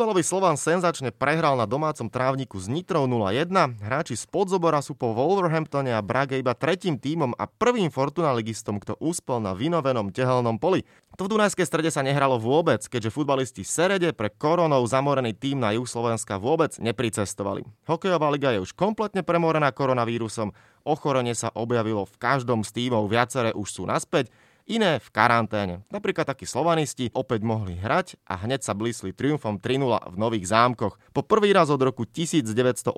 Futbalový 0.00 0.24
Slovan 0.24 0.56
senzačne 0.56 1.12
prehral 1.12 1.60
na 1.60 1.68
domácom 1.68 2.08
trávniku 2.08 2.56
s 2.56 2.72
Nitrou 2.72 3.04
0-1. 3.04 3.52
Hráči 3.84 4.16
z 4.16 4.24
podzobora 4.32 4.80
sú 4.80 4.96
po 4.96 5.12
Wolverhamptone 5.12 5.92
a 5.92 6.00
Brage 6.00 6.40
iba 6.40 6.56
tretím 6.56 6.96
tímom 6.96 7.36
a 7.36 7.44
prvým 7.44 7.92
Fortuna 7.92 8.32
ligistom, 8.32 8.80
kto 8.80 8.96
úspel 8.96 9.44
na 9.44 9.52
vynovenom 9.52 10.08
tehelnom 10.08 10.56
poli. 10.56 10.88
To 11.20 11.28
v 11.28 11.36
Dunajskej 11.36 11.68
strede 11.68 11.92
sa 11.92 12.00
nehralo 12.00 12.40
vôbec, 12.40 12.80
keďže 12.80 13.12
futbalisti 13.12 13.60
Serede 13.60 14.16
pre 14.16 14.32
koronou 14.32 14.80
zamorený 14.88 15.36
tým 15.36 15.60
na 15.60 15.76
juh 15.76 15.84
Slovenska 15.84 16.40
vôbec 16.40 16.72
nepricestovali. 16.80 17.68
Hokejová 17.84 18.32
liga 18.32 18.56
je 18.56 18.64
už 18.64 18.72
kompletne 18.72 19.20
premorená 19.20 19.68
koronavírusom, 19.68 20.56
ochorenie 20.80 21.36
sa 21.36 21.52
objavilo 21.52 22.08
v 22.08 22.16
každom 22.16 22.64
z 22.64 22.72
tímov, 22.72 23.04
viaceré 23.04 23.52
už 23.52 23.68
sú 23.68 23.84
naspäť, 23.84 24.32
iné 24.68 25.00
v 25.00 25.08
karanténe. 25.12 25.86
Napríklad 25.88 26.28
takí 26.28 26.44
slovanisti 26.44 27.12
opäť 27.14 27.44
mohli 27.46 27.78
hrať 27.78 28.20
a 28.26 28.40
hneď 28.40 28.64
sa 28.64 28.76
blísli 28.76 29.14
triumfom 29.14 29.60
3-0 29.60 30.12
v 30.12 30.16
Nových 30.16 30.50
zámkoch. 30.50 30.98
Po 31.12 31.22
prvý 31.22 31.54
raz 31.54 31.68
od 31.68 31.80
roku 31.80 32.08
1987 32.08 32.92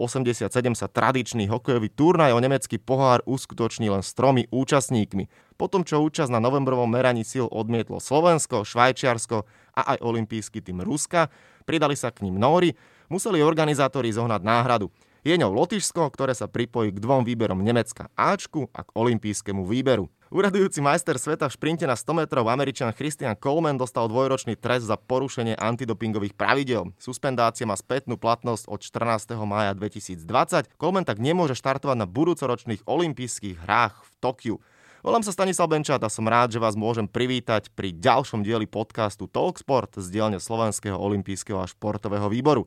sa 0.75 0.87
tradičný 0.87 1.47
hokejový 1.47 1.93
turnaj 1.93 2.33
o 2.33 2.41
nemecký 2.41 2.81
pohár 2.81 3.23
uskutoční 3.29 3.93
len 3.93 4.03
s 4.03 4.17
tromi 4.17 4.47
účastníkmi. 4.51 5.29
Potom, 5.61 5.87
čo 5.87 6.03
účasť 6.03 6.33
na 6.33 6.43
novembrovom 6.43 6.91
meraní 6.91 7.23
síl 7.23 7.47
odmietlo 7.47 8.03
Slovensko, 8.03 8.67
Švajčiarsko 8.67 9.47
a 9.79 9.95
aj 9.95 9.99
olimpijský 10.03 10.59
tým 10.59 10.83
Ruska, 10.83 11.31
pridali 11.69 11.95
sa 11.95 12.11
k 12.11 12.27
ním 12.27 12.41
Nóri, 12.41 12.75
museli 13.07 13.45
organizátori 13.45 14.11
zohnať 14.11 14.43
náhradu. 14.43 14.91
Je 15.23 15.39
ňou 15.39 15.55
Lotyšsko, 15.55 16.11
ktoré 16.11 16.35
sa 16.35 16.51
pripojí 16.51 16.91
k 16.91 16.99
dvom 16.99 17.23
výberom 17.23 17.63
Nemecka 17.63 18.11
Ačku 18.19 18.67
a 18.75 18.83
k 18.83 18.91
olympijskému 18.91 19.63
výberu. 19.63 20.11
Uradujúci 20.33 20.81
majster 20.81 21.21
sveta 21.21 21.45
v 21.45 21.53
šprinte 21.53 21.85
na 21.85 21.93
100 21.93 22.25
metrov 22.25 22.49
američan 22.49 22.89
Christian 22.97 23.37
Coleman 23.37 23.77
dostal 23.77 24.09
dvojročný 24.09 24.57
trest 24.57 24.89
za 24.89 24.97
porušenie 24.97 25.61
antidopingových 25.61 26.33
pravidel. 26.33 26.97
Suspendácia 26.97 27.69
má 27.69 27.77
spätnú 27.77 28.17
platnosť 28.17 28.65
od 28.65 28.81
14. 28.81 29.37
mája 29.45 29.77
2020. 29.77 30.73
Coleman 30.81 31.05
tak 31.05 31.21
nemôže 31.21 31.53
štartovať 31.53 32.01
na 32.01 32.09
budúcoročných 32.09 32.81
olympijských 32.89 33.61
hrách 33.61 33.93
v 33.93 34.11
Tokiu. 34.25 34.57
Volám 35.05 35.21
sa 35.21 35.37
Stanislav 35.37 35.69
Benčát 35.69 36.01
a 36.01 36.09
som 36.09 36.25
rád, 36.25 36.57
že 36.57 36.65
vás 36.65 36.81
môžem 36.81 37.05
privítať 37.05 37.69
pri 37.77 37.93
ďalšom 37.93 38.41
dieli 38.41 38.65
podcastu 38.65 39.29
Talksport 39.29 40.01
z 40.01 40.09
dielne 40.09 40.41
Slovenského 40.41 40.97
olympijského 40.97 41.61
a 41.61 41.69
športového 41.69 42.33
výboru. 42.33 42.65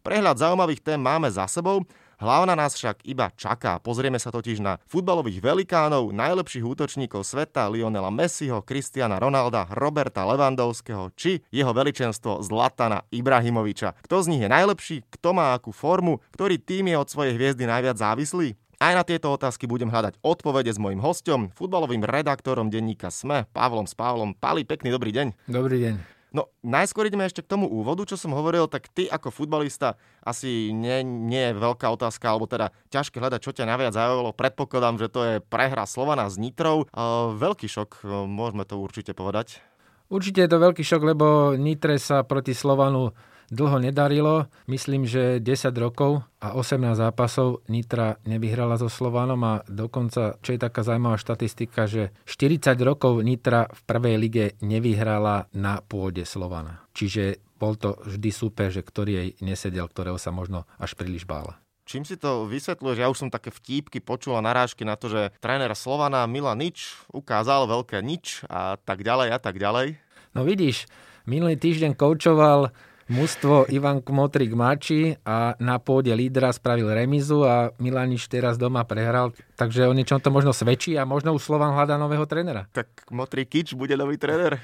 Prehľad 0.00 0.40
zaujímavých 0.40 0.80
tém 0.80 0.96
máme 0.96 1.28
za 1.28 1.44
sebou 1.44 1.84
Hlavná 2.22 2.54
nás 2.54 2.78
však 2.78 3.02
iba 3.02 3.34
čaká. 3.34 3.82
Pozrieme 3.82 4.14
sa 4.22 4.30
totiž 4.30 4.62
na 4.62 4.78
futbalových 4.86 5.42
velikánov, 5.42 6.14
najlepších 6.14 6.62
útočníkov 6.62 7.26
sveta 7.26 7.66
Lionela 7.66 8.14
Messiho, 8.14 8.62
Kristiana 8.62 9.18
Ronalda, 9.18 9.66
Roberta 9.74 10.22
Levandovského 10.22 11.10
či 11.18 11.42
jeho 11.50 11.74
veličenstvo 11.74 12.38
Zlatana 12.46 13.02
Ibrahimoviča. 13.10 13.98
Kto 14.06 14.22
z 14.22 14.30
nich 14.30 14.42
je 14.46 14.54
najlepší, 14.54 14.96
kto 15.18 15.34
má 15.34 15.50
akú 15.50 15.74
formu, 15.74 16.22
ktorý 16.30 16.62
tým 16.62 16.94
je 16.94 16.96
od 17.02 17.10
svojej 17.10 17.34
hviezdy 17.34 17.66
najviac 17.66 17.98
závislý? 17.98 18.54
Aj 18.78 18.94
na 18.94 19.02
tieto 19.02 19.26
otázky 19.34 19.66
budem 19.66 19.90
hľadať 19.90 20.22
odpovede 20.22 20.70
s 20.70 20.78
mojim 20.78 21.02
hostom, 21.02 21.50
futbalovým 21.58 22.06
redaktorom 22.06 22.70
denníka 22.70 23.10
SME, 23.10 23.50
Pavlom 23.50 23.90
s 23.90 23.98
Pavlom. 23.98 24.30
Pali, 24.38 24.62
pekný 24.62 24.94
dobrý 24.94 25.10
deň. 25.10 25.50
Dobrý 25.50 25.90
deň. 25.90 26.21
No, 26.32 26.48
najskôr 26.64 27.12
ideme 27.12 27.28
ešte 27.28 27.44
k 27.44 27.52
tomu 27.52 27.68
úvodu, 27.68 28.08
čo 28.08 28.16
som 28.16 28.32
hovoril, 28.32 28.64
tak 28.64 28.88
ty 28.88 29.04
ako 29.04 29.28
futbalista 29.28 30.00
asi 30.24 30.72
nie, 30.72 31.04
nie 31.04 31.52
je 31.52 31.60
veľká 31.60 31.84
otázka, 31.92 32.24
alebo 32.32 32.48
teda 32.48 32.72
ťažké 32.88 33.20
hľadať, 33.20 33.40
čo 33.44 33.52
ťa 33.52 33.68
naviac 33.68 33.92
zaujalo. 33.92 34.32
Predpokladám, 34.32 34.96
že 34.96 35.12
to 35.12 35.20
je 35.28 35.34
prehra 35.44 35.84
Slovana 35.84 36.32
s 36.32 36.40
Nitrou. 36.40 36.88
Veľký 37.36 37.68
šok, 37.68 38.08
môžeme 38.24 38.64
to 38.64 38.80
určite 38.80 39.12
povedať. 39.12 39.60
Určite 40.08 40.44
je 40.44 40.50
to 40.52 40.60
veľký 40.60 40.80
šok, 40.80 41.02
lebo 41.04 41.52
Nitre 41.56 42.00
sa 42.00 42.24
proti 42.24 42.56
Slovanu 42.56 43.12
dlho 43.52 43.78
nedarilo. 43.84 44.48
Myslím, 44.64 45.04
že 45.04 45.36
10 45.38 45.76
rokov 45.76 46.24
a 46.40 46.56
18 46.56 46.96
zápasov 46.96 47.60
Nitra 47.68 48.16
nevyhrala 48.24 48.80
so 48.80 48.88
Slovanom 48.88 49.44
a 49.44 49.60
dokonca, 49.68 50.40
čo 50.40 50.56
je 50.56 50.58
taká 50.58 50.80
zaujímavá 50.80 51.20
štatistika, 51.20 51.84
že 51.84 52.16
40 52.24 52.72
rokov 52.80 53.20
Nitra 53.20 53.68
v 53.68 53.80
prvej 53.84 54.16
lige 54.16 54.44
nevyhrala 54.64 55.52
na 55.52 55.84
pôde 55.84 56.24
Slovana. 56.24 56.80
Čiže 56.96 57.44
bol 57.60 57.76
to 57.76 58.00
vždy 58.02 58.30
super, 58.32 58.72
že 58.72 58.82
ktorý 58.82 59.12
jej 59.12 59.28
nesedel, 59.44 59.86
ktorého 59.86 60.16
sa 60.16 60.32
možno 60.32 60.64
až 60.80 60.96
príliš 60.96 61.28
bála. 61.28 61.60
Čím 61.82 62.06
si 62.06 62.14
to 62.16 62.46
vysvetľuješ? 62.46 62.98
Ja 62.98 63.10
už 63.10 63.26
som 63.26 63.30
také 63.30 63.50
vtípky 63.50 63.98
počula 63.98 64.38
narážky 64.40 64.86
na 64.86 64.94
to, 64.94 65.10
že 65.10 65.34
tréner 65.42 65.74
Slovana 65.74 66.24
Milan 66.30 66.62
Nič 66.62 66.94
ukázal 67.10 67.66
veľké 67.66 68.00
nič 68.00 68.46
a 68.46 68.78
tak 68.80 69.02
ďalej 69.02 69.28
a 69.34 69.38
tak 69.42 69.58
ďalej. 69.58 69.98
No 70.32 70.46
vidíš, 70.46 70.86
minulý 71.26 71.58
týždeň 71.58 71.98
koučoval 71.98 72.70
Mužstvo 73.12 73.68
Ivan 73.68 74.00
Kmotrik 74.00 74.56
Mači 74.56 75.20
a 75.20 75.52
na 75.60 75.76
pôde 75.76 76.08
lídra 76.16 76.48
spravil 76.48 76.88
remizu 76.88 77.44
a 77.44 77.68
Milanič 77.76 78.24
teraz 78.24 78.56
doma 78.56 78.88
prehral. 78.88 79.36
Takže 79.60 79.84
o 79.84 79.92
niečom 79.92 80.16
to 80.16 80.32
možno 80.32 80.56
svedčí 80.56 80.96
a 80.96 81.04
možno 81.04 81.36
už 81.36 81.44
Slovan 81.44 81.76
hľadá 81.76 82.00
nového 82.00 82.24
trénera. 82.24 82.64
Tak 82.72 83.12
Motrikič 83.12 83.76
bude 83.76 84.00
nový 84.00 84.16
tréner. 84.16 84.56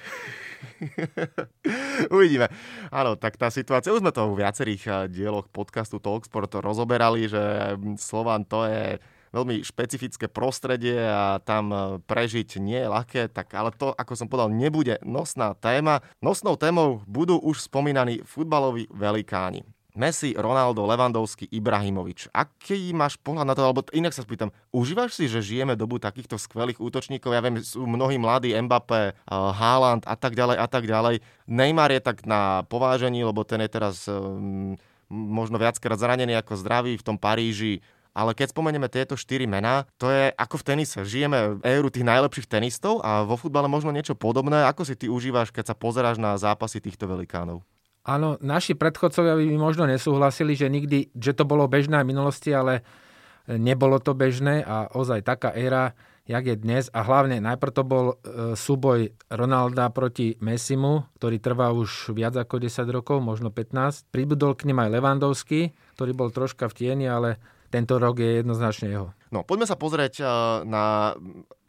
Uvidíme. 2.16 2.48
Áno, 2.88 3.20
tak 3.20 3.36
tá 3.36 3.52
situácia, 3.52 3.92
už 3.92 4.00
sme 4.00 4.16
to 4.16 4.32
v 4.32 4.40
viacerých 4.40 4.82
eh, 4.88 4.94
dieloch 5.12 5.52
podcastu 5.52 6.00
Talksport 6.00 6.48
rozoberali, 6.64 7.28
že 7.28 7.76
Slovan 8.00 8.48
to 8.48 8.64
je 8.64 8.96
veľmi 9.32 9.60
špecifické 9.64 10.26
prostredie 10.28 10.98
a 10.98 11.40
tam 11.42 11.64
e, 11.70 11.78
prežiť 12.04 12.60
nie 12.60 12.80
je 12.80 12.88
ľahké, 12.88 13.22
tak 13.32 13.52
ale 13.54 13.74
to, 13.74 13.92
ako 13.94 14.12
som 14.16 14.26
povedal, 14.26 14.52
nebude 14.52 15.00
nosná 15.04 15.54
téma. 15.58 16.04
Nosnou 16.20 16.56
témou 16.56 17.02
budú 17.04 17.36
už 17.38 17.66
spomínaní 17.68 18.24
futbaloví 18.24 18.88
velikáni. 18.92 19.64
Messi, 19.98 20.30
Ronaldo, 20.38 20.86
Levandovský, 20.86 21.50
Ibrahimovič. 21.50 22.30
Aký 22.30 22.94
máš 22.94 23.18
pohľad 23.18 23.50
na 23.50 23.54
to, 23.58 23.66
alebo 23.66 23.82
inak 23.90 24.14
sa 24.14 24.22
spýtam, 24.22 24.54
užívaš 24.70 25.18
si, 25.18 25.26
že 25.26 25.42
žijeme 25.42 25.74
dobu 25.74 25.98
takýchto 25.98 26.38
skvelých 26.38 26.78
útočníkov? 26.78 27.34
Ja 27.34 27.42
viem, 27.42 27.58
sú 27.58 27.82
mnohí 27.82 28.14
mladí, 28.14 28.54
Mbappé, 28.54 29.10
e, 29.10 29.12
Haaland 29.34 30.06
a 30.06 30.14
tak 30.14 30.38
ďalej 30.38 30.56
a 30.62 30.66
tak 30.70 30.86
ďalej. 30.86 31.18
Neymar 31.50 31.90
je 31.90 31.98
tak 31.98 32.22
na 32.22 32.62
povážení, 32.70 33.26
lebo 33.26 33.42
ten 33.42 33.58
je 33.58 33.70
teraz 33.74 34.06
um, 34.06 34.78
možno 35.10 35.58
viackrát 35.58 35.98
zranený 35.98 36.38
ako 36.38 36.54
zdravý 36.60 36.94
v 37.00 37.06
tom 37.06 37.16
Paríži 37.18 37.82
ale 38.12 38.36
keď 38.36 38.52
spomenieme 38.52 38.88
tieto 38.90 39.14
štyri 39.16 39.48
mená, 39.48 39.88
to 40.00 40.08
je 40.12 40.32
ako 40.34 40.60
v 40.60 40.66
tenise. 40.66 40.98
Žijeme 41.02 41.60
éru 41.64 41.88
tých 41.88 42.06
najlepších 42.06 42.48
tenistov 42.50 43.00
a 43.00 43.24
vo 43.24 43.36
futbale 43.40 43.66
možno 43.66 43.90
niečo 43.90 44.16
podobné. 44.16 44.64
Ako 44.68 44.84
si 44.84 44.94
ty 44.96 45.06
užívaš, 45.08 45.52
keď 45.54 45.72
sa 45.72 45.78
pozeráš 45.78 46.16
na 46.18 46.36
zápasy 46.36 46.82
týchto 46.82 47.08
velikánov? 47.08 47.64
Áno, 48.08 48.40
naši 48.40 48.72
predchodcovia 48.72 49.36
by 49.36 49.44
možno 49.60 49.84
nesúhlasili, 49.84 50.56
že 50.56 50.72
nikdy, 50.72 51.12
že 51.12 51.36
to 51.36 51.44
bolo 51.44 51.68
bežné 51.68 52.00
v 52.00 52.10
minulosti, 52.16 52.48
ale 52.56 52.80
nebolo 53.48 53.96
to 54.00 54.12
bežné 54.12 54.60
a 54.64 54.88
ozaj 54.92 55.24
taká 55.24 55.52
éra, 55.56 55.96
jak 56.28 56.44
je 56.44 56.56
dnes. 56.60 56.92
A 56.92 57.00
hlavne 57.00 57.40
najprv 57.40 57.72
to 57.72 57.84
bol 57.88 58.06
e, 58.12 58.16
súboj 58.52 59.16
Ronalda 59.32 59.88
proti 59.88 60.36
Messimu, 60.44 61.08
ktorý 61.16 61.40
trvá 61.40 61.72
už 61.72 62.12
viac 62.12 62.36
ako 62.36 62.60
10 62.60 62.84
rokov, 62.92 63.24
možno 63.24 63.48
15. 63.48 64.12
Pribudol 64.12 64.52
k 64.52 64.68
nim 64.68 64.76
aj 64.76 64.92
Levandovský, 64.92 65.72
ktorý 65.96 66.12
bol 66.12 66.28
troška 66.28 66.68
v 66.68 66.76
tieni, 66.76 67.08
ale 67.08 67.40
tento 67.68 68.00
rok 68.00 68.20
je 68.20 68.40
jednoznačne 68.40 68.88
jeho. 68.88 69.08
No, 69.28 69.44
poďme 69.44 69.68
sa 69.68 69.76
pozrieť 69.76 70.14
eh, 70.20 70.28
na 70.64 71.14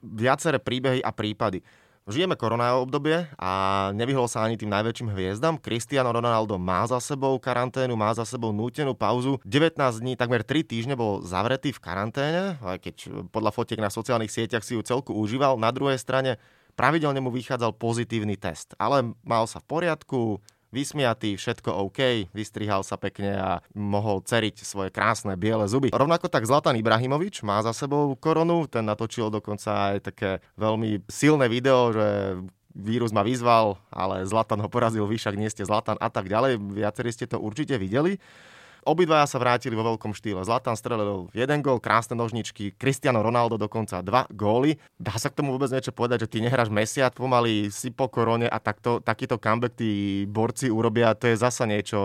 viaceré 0.04 0.60
príbehy 0.60 1.04
a 1.04 1.12
prípady. 1.12 1.64
Žijeme 2.10 2.34
korona 2.34 2.74
obdobie 2.74 3.30
a 3.38 3.52
nevyhol 3.94 4.26
sa 4.26 4.42
ani 4.42 4.58
tým 4.58 4.74
najväčším 4.74 5.14
hviezdam. 5.14 5.62
Cristiano 5.62 6.10
Ronaldo 6.10 6.58
má 6.58 6.82
za 6.90 6.98
sebou 6.98 7.38
karanténu, 7.38 7.94
má 7.94 8.10
za 8.18 8.26
sebou 8.26 8.50
nútenú 8.50 8.98
pauzu. 8.98 9.38
19 9.46 9.78
dní, 9.78 10.18
takmer 10.18 10.42
3 10.42 10.66
týždne 10.66 10.98
bol 10.98 11.22
zavretý 11.22 11.70
v 11.70 11.78
karanténe, 11.78 12.58
aj 12.66 12.82
keď 12.82 12.96
podľa 13.30 13.54
fotiek 13.54 13.78
na 13.78 13.94
sociálnych 13.94 14.34
sieťach 14.34 14.66
si 14.66 14.74
ju 14.74 14.82
celku 14.82 15.14
užíval. 15.14 15.62
Na 15.62 15.70
druhej 15.70 16.02
strane 16.02 16.42
pravidelne 16.74 17.22
mu 17.22 17.30
vychádzal 17.30 17.78
pozitívny 17.78 18.42
test, 18.42 18.74
ale 18.82 19.14
mal 19.22 19.46
sa 19.46 19.62
v 19.62 19.70
poriadku, 19.70 20.42
vysmiatý, 20.70 21.36
všetko 21.36 21.70
OK, 21.90 22.30
vystrihal 22.34 22.86
sa 22.86 22.96
pekne 22.96 23.38
a 23.38 23.52
mohol 23.74 24.22
ceriť 24.22 24.62
svoje 24.62 24.90
krásne 24.94 25.34
biele 25.34 25.66
zuby. 25.66 25.90
Rovnako 25.90 26.30
tak 26.30 26.46
Zlatan 26.46 26.78
Ibrahimovič 26.78 27.42
má 27.42 27.62
za 27.66 27.74
sebou 27.74 28.14
koronu, 28.18 28.70
ten 28.70 28.86
natočil 28.86 29.34
dokonca 29.34 29.94
aj 29.94 30.14
také 30.14 30.30
veľmi 30.58 31.06
silné 31.10 31.50
video, 31.50 31.94
že 31.94 32.38
vírus 32.74 33.10
ma 33.10 33.26
vyzval, 33.26 33.82
ale 33.90 34.24
Zlatan 34.30 34.62
ho 34.62 34.70
porazil, 34.70 35.04
vy 35.10 35.18
však 35.18 35.36
nie 35.36 35.50
ste 35.50 35.66
Zlatan 35.66 35.98
a 35.98 36.08
tak 36.08 36.30
ďalej. 36.30 36.62
Viacerí 36.62 37.10
ste 37.12 37.26
to 37.26 37.42
určite 37.42 37.76
videli. 37.82 38.22
Obidvaja 38.88 39.28
sa 39.28 39.42
vrátili 39.42 39.76
vo 39.76 39.84
veľkom 39.84 40.16
štýle. 40.16 40.44
Zlatan 40.48 40.76
strelil 40.80 41.28
jeden 41.36 41.60
gól, 41.60 41.84
krásne 41.84 42.16
nožničky, 42.16 42.76
Cristiano 42.76 43.20
Ronaldo 43.20 43.60
dokonca 43.60 44.00
dva 44.00 44.24
góly. 44.32 44.80
Dá 44.96 45.16
sa 45.20 45.28
k 45.28 45.42
tomu 45.44 45.52
vôbec 45.56 45.72
niečo 45.72 45.92
povedať, 45.92 46.28
že 46.28 46.32
ty 46.32 46.38
nehráš 46.40 46.72
mesiac, 46.72 47.12
pomaly 47.16 47.72
si 47.72 47.92
po 47.92 48.08
korone 48.08 48.48
a 48.48 48.58
takto, 48.60 49.04
takýto 49.04 49.36
comeback 49.40 49.76
tí 49.76 50.24
borci 50.28 50.72
urobia, 50.72 51.16
to 51.16 51.28
je 51.28 51.36
zasa 51.36 51.68
niečo, 51.68 52.00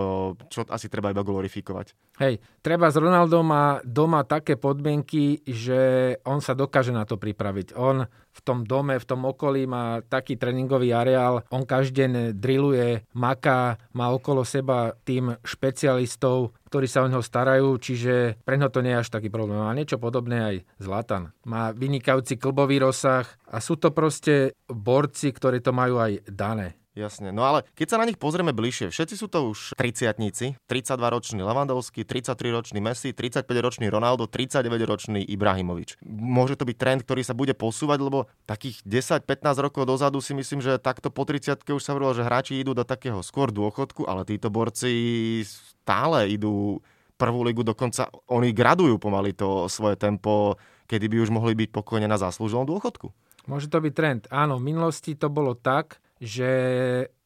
čo 0.51 0.67
asi 0.67 0.91
treba 0.91 1.11
iba 1.11 1.23
glorifikovať. 1.23 1.95
Hej, 2.19 2.39
treba 2.63 2.87
s 2.87 2.95
Ronaldom 2.95 3.43
má 3.43 3.83
doma 3.83 4.23
také 4.23 4.55
podmienky, 4.55 5.43
že 5.43 6.15
on 6.23 6.39
sa 6.39 6.55
dokáže 6.55 6.95
na 6.95 7.03
to 7.03 7.19
pripraviť. 7.19 7.75
On 7.75 8.07
v 8.35 8.39
tom 8.43 8.67
dome, 8.67 8.99
v 8.99 9.07
tom 9.07 9.23
okolí 9.23 9.63
má 9.63 10.03
taký 10.03 10.35
tréningový 10.35 10.91
areál. 10.91 11.47
On 11.47 11.63
každý 11.63 12.03
deň 12.03 12.11
drilluje, 12.35 13.07
maká, 13.15 13.79
má 13.95 14.11
okolo 14.11 14.43
seba 14.43 14.99
tým 15.07 15.39
špecialistov, 15.47 16.51
ktorí 16.67 16.91
sa 16.91 17.07
o 17.07 17.09
neho 17.09 17.23
starajú, 17.23 17.79
čiže 17.79 18.43
pre 18.43 18.59
to 18.59 18.83
nie 18.83 18.91
je 18.91 19.01
až 19.05 19.09
taký 19.13 19.31
problém. 19.31 19.63
Má 19.63 19.71
niečo 19.71 19.95
podobné 19.95 20.37
aj 20.43 20.55
Zlatan. 20.81 21.31
Má 21.47 21.71
vynikajúci 21.71 22.35
klbový 22.35 22.83
rozsah 22.83 23.23
a 23.47 23.63
sú 23.63 23.79
to 23.79 23.95
proste 23.95 24.51
borci, 24.67 25.31
ktorí 25.31 25.63
to 25.63 25.71
majú 25.71 26.03
aj 26.03 26.27
dané. 26.27 26.75
Jasne, 26.95 27.35
no 27.35 27.43
ale 27.43 27.67
keď 27.75 27.87
sa 27.91 27.99
na 27.99 28.07
nich 28.07 28.15
pozrieme 28.15 28.55
bližšie, 28.55 28.87
všetci 28.87 29.15
sú 29.19 29.27
to 29.27 29.51
už 29.51 29.75
30 29.75 30.15
32-ročný 30.63 31.43
Levandovský, 31.43 32.07
33-ročný 32.07 32.79
Messi, 32.79 33.11
35-ročný 33.11 33.91
Ronaldo, 33.91 34.31
39-ročný 34.31 35.27
Ibrahimovič. 35.27 35.99
Môže 36.07 36.55
to 36.55 36.63
byť 36.63 36.77
trend, 36.79 37.03
ktorý 37.03 37.19
sa 37.27 37.35
bude 37.35 37.51
posúvať, 37.51 37.99
lebo 37.99 38.31
takých 38.47 38.79
10-15 38.87 39.27
rokov 39.59 39.83
dozadu 39.83 40.23
si 40.23 40.31
myslím, 40.39 40.63
že 40.63 40.79
takto 40.79 41.11
po 41.11 41.27
30 41.27 41.67
už 41.67 41.83
sa 41.83 41.91
hovorilo, 41.91 42.15
že 42.15 42.23
hráči 42.23 42.63
idú 42.63 42.71
do 42.71 42.87
takého 42.87 43.19
skôr 43.19 43.51
dôchodku, 43.51 44.07
ale 44.07 44.23
títo 44.23 44.47
borci 44.47 45.43
stále 45.43 46.31
idú 46.31 46.79
prvú 47.19 47.43
ligu, 47.43 47.67
dokonca 47.67 48.07
oni 48.31 48.55
gradujú 48.55 48.95
pomaly 49.03 49.35
to 49.35 49.67
svoje 49.67 49.99
tempo, 49.99 50.55
kedy 50.87 51.11
by 51.11 51.17
už 51.27 51.29
mohli 51.31 51.59
byť 51.59 51.75
pokojne 51.75 52.07
na 52.07 52.15
zaslúženom 52.15 52.63
dôchodku. 52.63 53.11
Môže 53.51 53.67
to 53.67 53.83
byť 53.83 53.93
trend. 53.93 54.21
Áno, 54.31 54.63
v 54.63 54.71
minulosti 54.71 55.11
to 55.13 55.27
bolo 55.27 55.59
tak, 55.59 55.99
že 56.19 56.51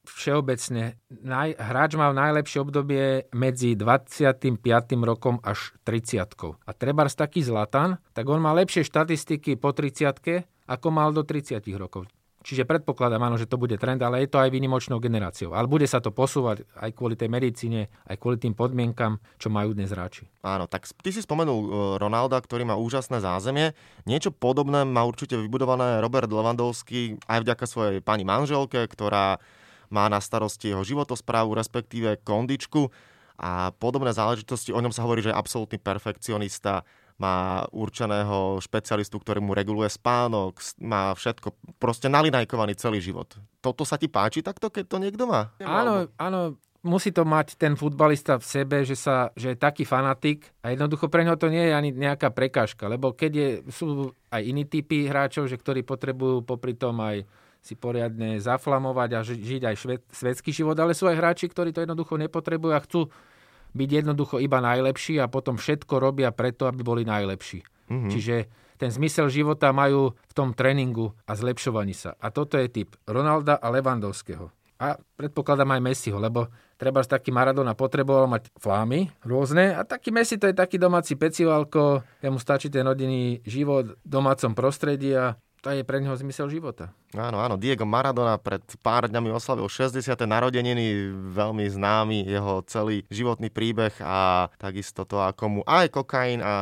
všeobecne 0.09 0.97
naj, 1.09 1.53
hráč 1.57 1.93
mal 1.93 2.17
najlepšie 2.17 2.59
obdobie 2.65 3.29
medzi 3.31 3.77
25. 3.77 4.57
rokom 5.05 5.37
až 5.45 5.77
30. 5.85 6.25
A 6.65 6.69
treba 6.73 7.05
taký 7.13 7.45
Zlatan, 7.45 8.01
tak 8.17 8.25
on 8.25 8.41
má 8.41 8.51
lepšie 8.57 8.81
štatistiky 8.81 9.55
po 9.61 9.71
30 9.71 10.49
ako 10.69 10.87
mal 10.93 11.09
do 11.13 11.25
30 11.25 11.61
rokov. 11.77 12.05
Čiže 12.39 12.63
predpokladám, 12.63 13.19
áno, 13.19 13.35
že 13.35 13.51
to 13.51 13.59
bude 13.59 13.75
trend, 13.75 13.99
ale 13.99 14.23
je 14.23 14.31
to 14.31 14.39
aj 14.39 14.47
výnimočnou 14.47 15.03
generáciou. 15.03 15.51
Ale 15.51 15.67
bude 15.67 15.83
sa 15.83 15.99
to 15.99 16.15
posúvať 16.15 16.63
aj 16.79 16.95
kvôli 16.95 17.19
tej 17.19 17.27
medicíne, 17.27 17.91
aj 18.07 18.15
kvôli 18.15 18.39
tým 18.39 18.55
podmienkam, 18.55 19.19
čo 19.35 19.51
majú 19.51 19.75
dnes 19.75 19.91
hráči. 19.91 20.23
Áno, 20.39 20.63
tak 20.63 20.87
ty 21.03 21.11
si 21.11 21.19
spomenul 21.19 21.59
e, 21.59 21.69
Ronalda, 21.99 22.39
ktorý 22.39 22.63
má 22.63 22.79
úžasné 22.79 23.19
zázemie. 23.19 23.75
Niečo 24.07 24.31
podobné 24.31 24.87
má 24.87 25.03
určite 25.03 25.35
vybudované 25.35 25.99
Robert 25.99 26.31
Lewandowski 26.31 27.19
aj 27.27 27.43
vďaka 27.43 27.65
svojej 27.67 27.99
pani 27.99 28.23
manželke, 28.23 28.87
ktorá 28.87 29.43
má 29.91 30.07
na 30.07 30.23
starosti 30.23 30.71
jeho 30.71 30.87
životosprávu, 30.87 31.51
respektíve 31.59 32.23
kondičku 32.23 32.87
a 33.35 33.75
podobné 33.75 34.15
záležitosti. 34.15 34.71
O 34.71 34.79
ňom 34.79 34.95
sa 34.95 35.03
hovorí, 35.03 35.19
že 35.19 35.35
je 35.35 35.39
absolútny 35.39 35.75
perfekcionista 35.75 36.87
má 37.19 37.67
určeného 37.75 38.63
špecialistu, 38.63 39.19
ktorý 39.19 39.43
mu 39.43 39.51
reguluje 39.51 39.91
spánok, 39.91 40.55
má 40.79 41.11
všetko, 41.11 41.51
proste 41.75 42.07
nalinajkovaný 42.07 42.79
celý 42.79 43.03
život. 43.03 43.35
Toto 43.59 43.83
sa 43.83 43.99
ti 43.99 44.07
páči 44.07 44.39
takto, 44.39 44.71
keď 44.71 44.85
to 44.87 44.97
niekto 45.03 45.23
má? 45.27 45.51
Áno, 45.59 46.07
áno, 46.15 46.55
musí 46.79 47.11
to 47.11 47.27
mať 47.27 47.59
ten 47.59 47.75
futbalista 47.75 48.39
v 48.39 48.45
sebe, 48.47 48.77
že, 48.87 48.95
sa, 48.95 49.35
že 49.35 49.53
je 49.53 49.57
taký 49.59 49.83
fanatik 49.83 50.47
a 50.63 50.71
jednoducho 50.71 51.11
pre 51.11 51.27
neho 51.27 51.35
to 51.35 51.51
nie 51.51 51.67
je 51.67 51.73
ani 51.75 51.89
nejaká 51.91 52.31
prekážka, 52.31 52.87
lebo 52.87 53.11
keď 53.11 53.31
je, 53.35 53.49
sú 53.67 54.15
aj 54.31 54.41
iní 54.47 54.63
typy 54.63 55.11
hráčov, 55.11 55.51
že 55.51 55.59
ktorí 55.59 55.83
potrebujú 55.83 56.47
popri 56.47 56.79
tom 56.79 57.03
aj 57.03 57.27
si 57.59 57.75
poriadne 57.75 58.39
zaflamovať 58.39 59.09
a 59.11 59.19
žiť 59.27 59.63
aj 59.67 59.75
šved, 59.75 60.01
svetský 60.07 60.51
život, 60.55 60.79
ale 60.79 60.95
sú 60.95 61.11
aj 61.11 61.19
hráči, 61.19 61.51
ktorí 61.51 61.75
to 61.75 61.83
jednoducho 61.83 62.15
nepotrebujú 62.15 62.71
a 62.71 62.83
chcú 62.87 63.11
byť 63.73 63.89
jednoducho 64.03 64.41
iba 64.41 64.59
najlepší 64.61 65.21
a 65.21 65.29
potom 65.29 65.57
všetko 65.57 66.01
robia 66.01 66.33
preto, 66.33 66.65
aby 66.65 66.81
boli 66.81 67.03
najlepší. 67.05 67.61
Mm-hmm. 67.89 68.11
Čiže 68.11 68.35
ten 68.79 68.89
zmysel 68.95 69.27
života 69.27 69.75
majú 69.75 70.15
v 70.15 70.33
tom 70.33 70.55
tréningu 70.55 71.11
a 71.27 71.35
zlepšovaní 71.35 71.91
sa. 71.91 72.15
A 72.17 72.31
toto 72.31 72.55
je 72.55 72.71
typ 72.71 72.95
Ronalda 73.03 73.59
a 73.59 73.67
Levandovského. 73.67 74.49
A 74.79 74.95
predpokladám 74.95 75.75
aj 75.75 75.83
Messiho, 75.83 76.15
lebo 76.15 76.47
treba 76.79 77.03
taký 77.03 77.35
Maradona 77.35 77.75
potreboval 77.75 78.31
mať 78.31 78.47
flámy 78.55 79.11
rôzne 79.27 79.75
a 79.75 79.83
taký 79.83 80.15
Messi 80.15 80.39
to 80.39 80.47
je 80.47 80.55
taký 80.55 80.79
domáci 80.79 81.19
pecivalko, 81.19 81.99
ja 82.23 82.31
mu 82.31 82.39
stačí 82.39 82.71
ten 82.71 82.87
rodinný 82.87 83.43
život 83.43 83.99
v 83.99 84.07
domácom 84.07 84.55
prostredí 84.55 85.11
a 85.11 85.35
to 85.59 85.75
je 85.75 85.83
pre 85.83 85.99
neho 85.99 86.15
zmysel 86.15 86.47
života. 86.47 86.95
Áno, 87.17 87.41
áno, 87.41 87.57
Diego 87.57 87.89
Maradona 87.89 88.37
pred 88.37 88.61
pár 88.85 89.09
dňami 89.09 89.33
oslavil 89.33 89.65
60. 89.65 90.13
narodeniny, 90.29 91.09
veľmi 91.33 91.65
známy 91.65 92.21
jeho 92.29 92.61
celý 92.69 93.01
životný 93.09 93.49
príbeh 93.49 93.97
a 94.05 94.47
takisto 94.61 95.09
to, 95.09 95.17
ako 95.17 95.43
mu 95.49 95.61
aj 95.65 95.89
kokain 95.89 96.37
a 96.37 96.53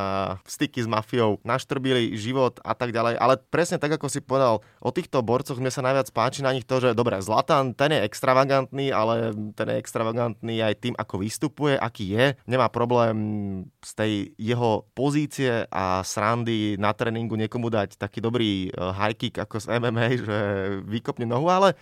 styky 0.47 0.79
s 0.79 0.87
mafiou 0.87 1.35
naštrbili 1.43 2.15
život 2.15 2.63
a 2.63 2.71
tak 2.71 2.95
ďalej. 2.95 3.19
Ale 3.19 3.35
presne 3.51 3.75
tak, 3.75 3.99
ako 3.99 4.07
si 4.07 4.23
povedal, 4.23 4.63
o 4.79 4.89
týchto 4.95 5.19
borcoch 5.19 5.59
mne 5.59 5.67
sa 5.67 5.83
najviac 5.83 6.15
páči 6.15 6.39
na 6.39 6.55
nich 6.55 6.63
to, 6.63 6.79
že 6.79 6.95
dobre, 6.95 7.19
Zlatan, 7.19 7.75
ten 7.75 7.91
je 7.91 8.07
extravagantný, 8.07 8.95
ale 8.95 9.35
ten 9.51 9.67
je 9.67 9.83
extravagantný 9.83 10.63
aj 10.63 10.73
tým, 10.79 10.95
ako 10.95 11.27
vystupuje, 11.27 11.75
aký 11.75 12.15
je. 12.15 12.25
Nemá 12.47 12.71
problém 12.71 13.17
z 13.83 13.91
tej 13.99 14.13
jeho 14.39 14.87
pozície 14.95 15.67
a 15.67 15.99
srandy 16.07 16.79
na 16.79 16.95
tréningu 16.95 17.35
niekomu 17.35 17.67
dať 17.67 17.99
taký 17.99 18.23
dobrý 18.23 18.71
eh, 18.71 18.86
high 18.91 19.15
kick 19.15 19.37
ako 19.39 19.59
z 19.59 19.67
MMA, 19.79 20.07
že 20.21 20.37
vykopne 20.85 21.25
nohu, 21.27 21.47
ale 21.47 21.73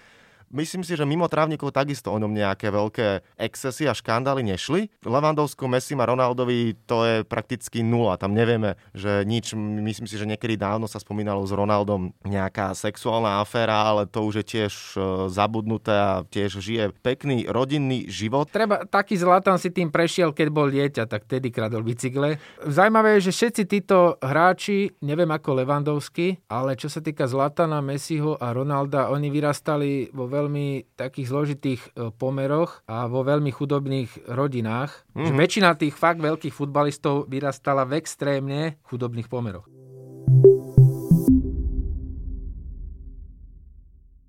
Myslím 0.54 0.86
si, 0.86 0.94
že 0.94 1.08
mimo 1.08 1.26
trávnikov 1.26 1.74
takisto 1.74 2.14
o 2.14 2.18
ňom 2.22 2.32
nejaké 2.32 2.70
veľké 2.70 3.38
excesy 3.40 3.90
a 3.90 3.94
škandály 3.98 4.46
nešli. 4.46 4.94
Levandovsku, 5.02 5.66
Messi 5.66 5.98
a 5.98 6.06
Ronaldovi 6.06 6.78
to 6.86 7.06
je 7.06 7.16
prakticky 7.26 7.82
nula. 7.82 8.20
Tam 8.20 8.36
nevieme, 8.36 8.78
že 8.94 9.26
nič. 9.26 9.58
Myslím 9.58 10.06
si, 10.06 10.16
že 10.20 10.30
niekedy 10.30 10.60
dávno 10.60 10.86
sa 10.86 11.02
spomínalo 11.02 11.42
s 11.46 11.52
Ronaldom 11.52 12.14
nejaká 12.24 12.78
sexuálna 12.78 13.42
aféra, 13.42 13.88
ale 13.88 14.06
to 14.06 14.22
už 14.22 14.42
je 14.42 14.46
tiež 14.46 14.74
e, 14.96 14.98
zabudnuté 15.34 15.94
a 15.94 16.22
tiež 16.28 16.62
žije 16.62 16.94
pekný 17.02 17.50
rodinný 17.50 18.08
život. 18.12 18.50
Treba, 18.50 18.86
taký 18.86 19.18
Zlatan 19.18 19.58
si 19.58 19.74
tým 19.74 19.90
prešiel, 19.90 20.32
keď 20.32 20.48
bol 20.52 20.68
dieťa, 20.70 21.10
tak 21.10 21.26
tedy 21.26 21.50
kradol 21.50 21.82
bicykle. 21.86 22.38
Zaujímavé 22.66 23.18
je, 23.20 23.32
že 23.32 23.36
všetci 23.36 23.64
títo 23.68 24.18
hráči, 24.22 24.94
neviem 25.02 25.30
ako 25.30 25.62
Levandovský, 25.64 26.48
ale 26.52 26.76
čo 26.76 26.92
sa 26.92 27.00
týka 27.00 27.26
Zlatana, 27.26 27.80
Messiho 27.80 28.38
a 28.38 28.52
Ronalda, 28.52 29.12
oni 29.12 29.28
vyrastali 29.32 30.10
vo 30.12 30.28
veľmi 30.36 30.98
takých 31.00 31.28
zložitých 31.32 31.82
e, 31.96 32.12
pomeroch 32.12 32.84
a 32.92 33.08
vo 33.08 33.24
veľmi 33.24 33.48
chudobných 33.56 34.28
rodinách. 34.28 34.92
Mm-hmm. 35.16 35.26
Že 35.26 35.32
mhm. 35.32 35.40
väčšina 35.40 35.70
tých 35.80 35.96
fakt 35.96 36.20
veľkých 36.20 36.52
futbalistov 36.52 37.32
vyrastala 37.32 37.88
v 37.88 38.04
extrémne 38.04 38.76
chudobných 38.84 39.32
pomeroch. 39.32 39.72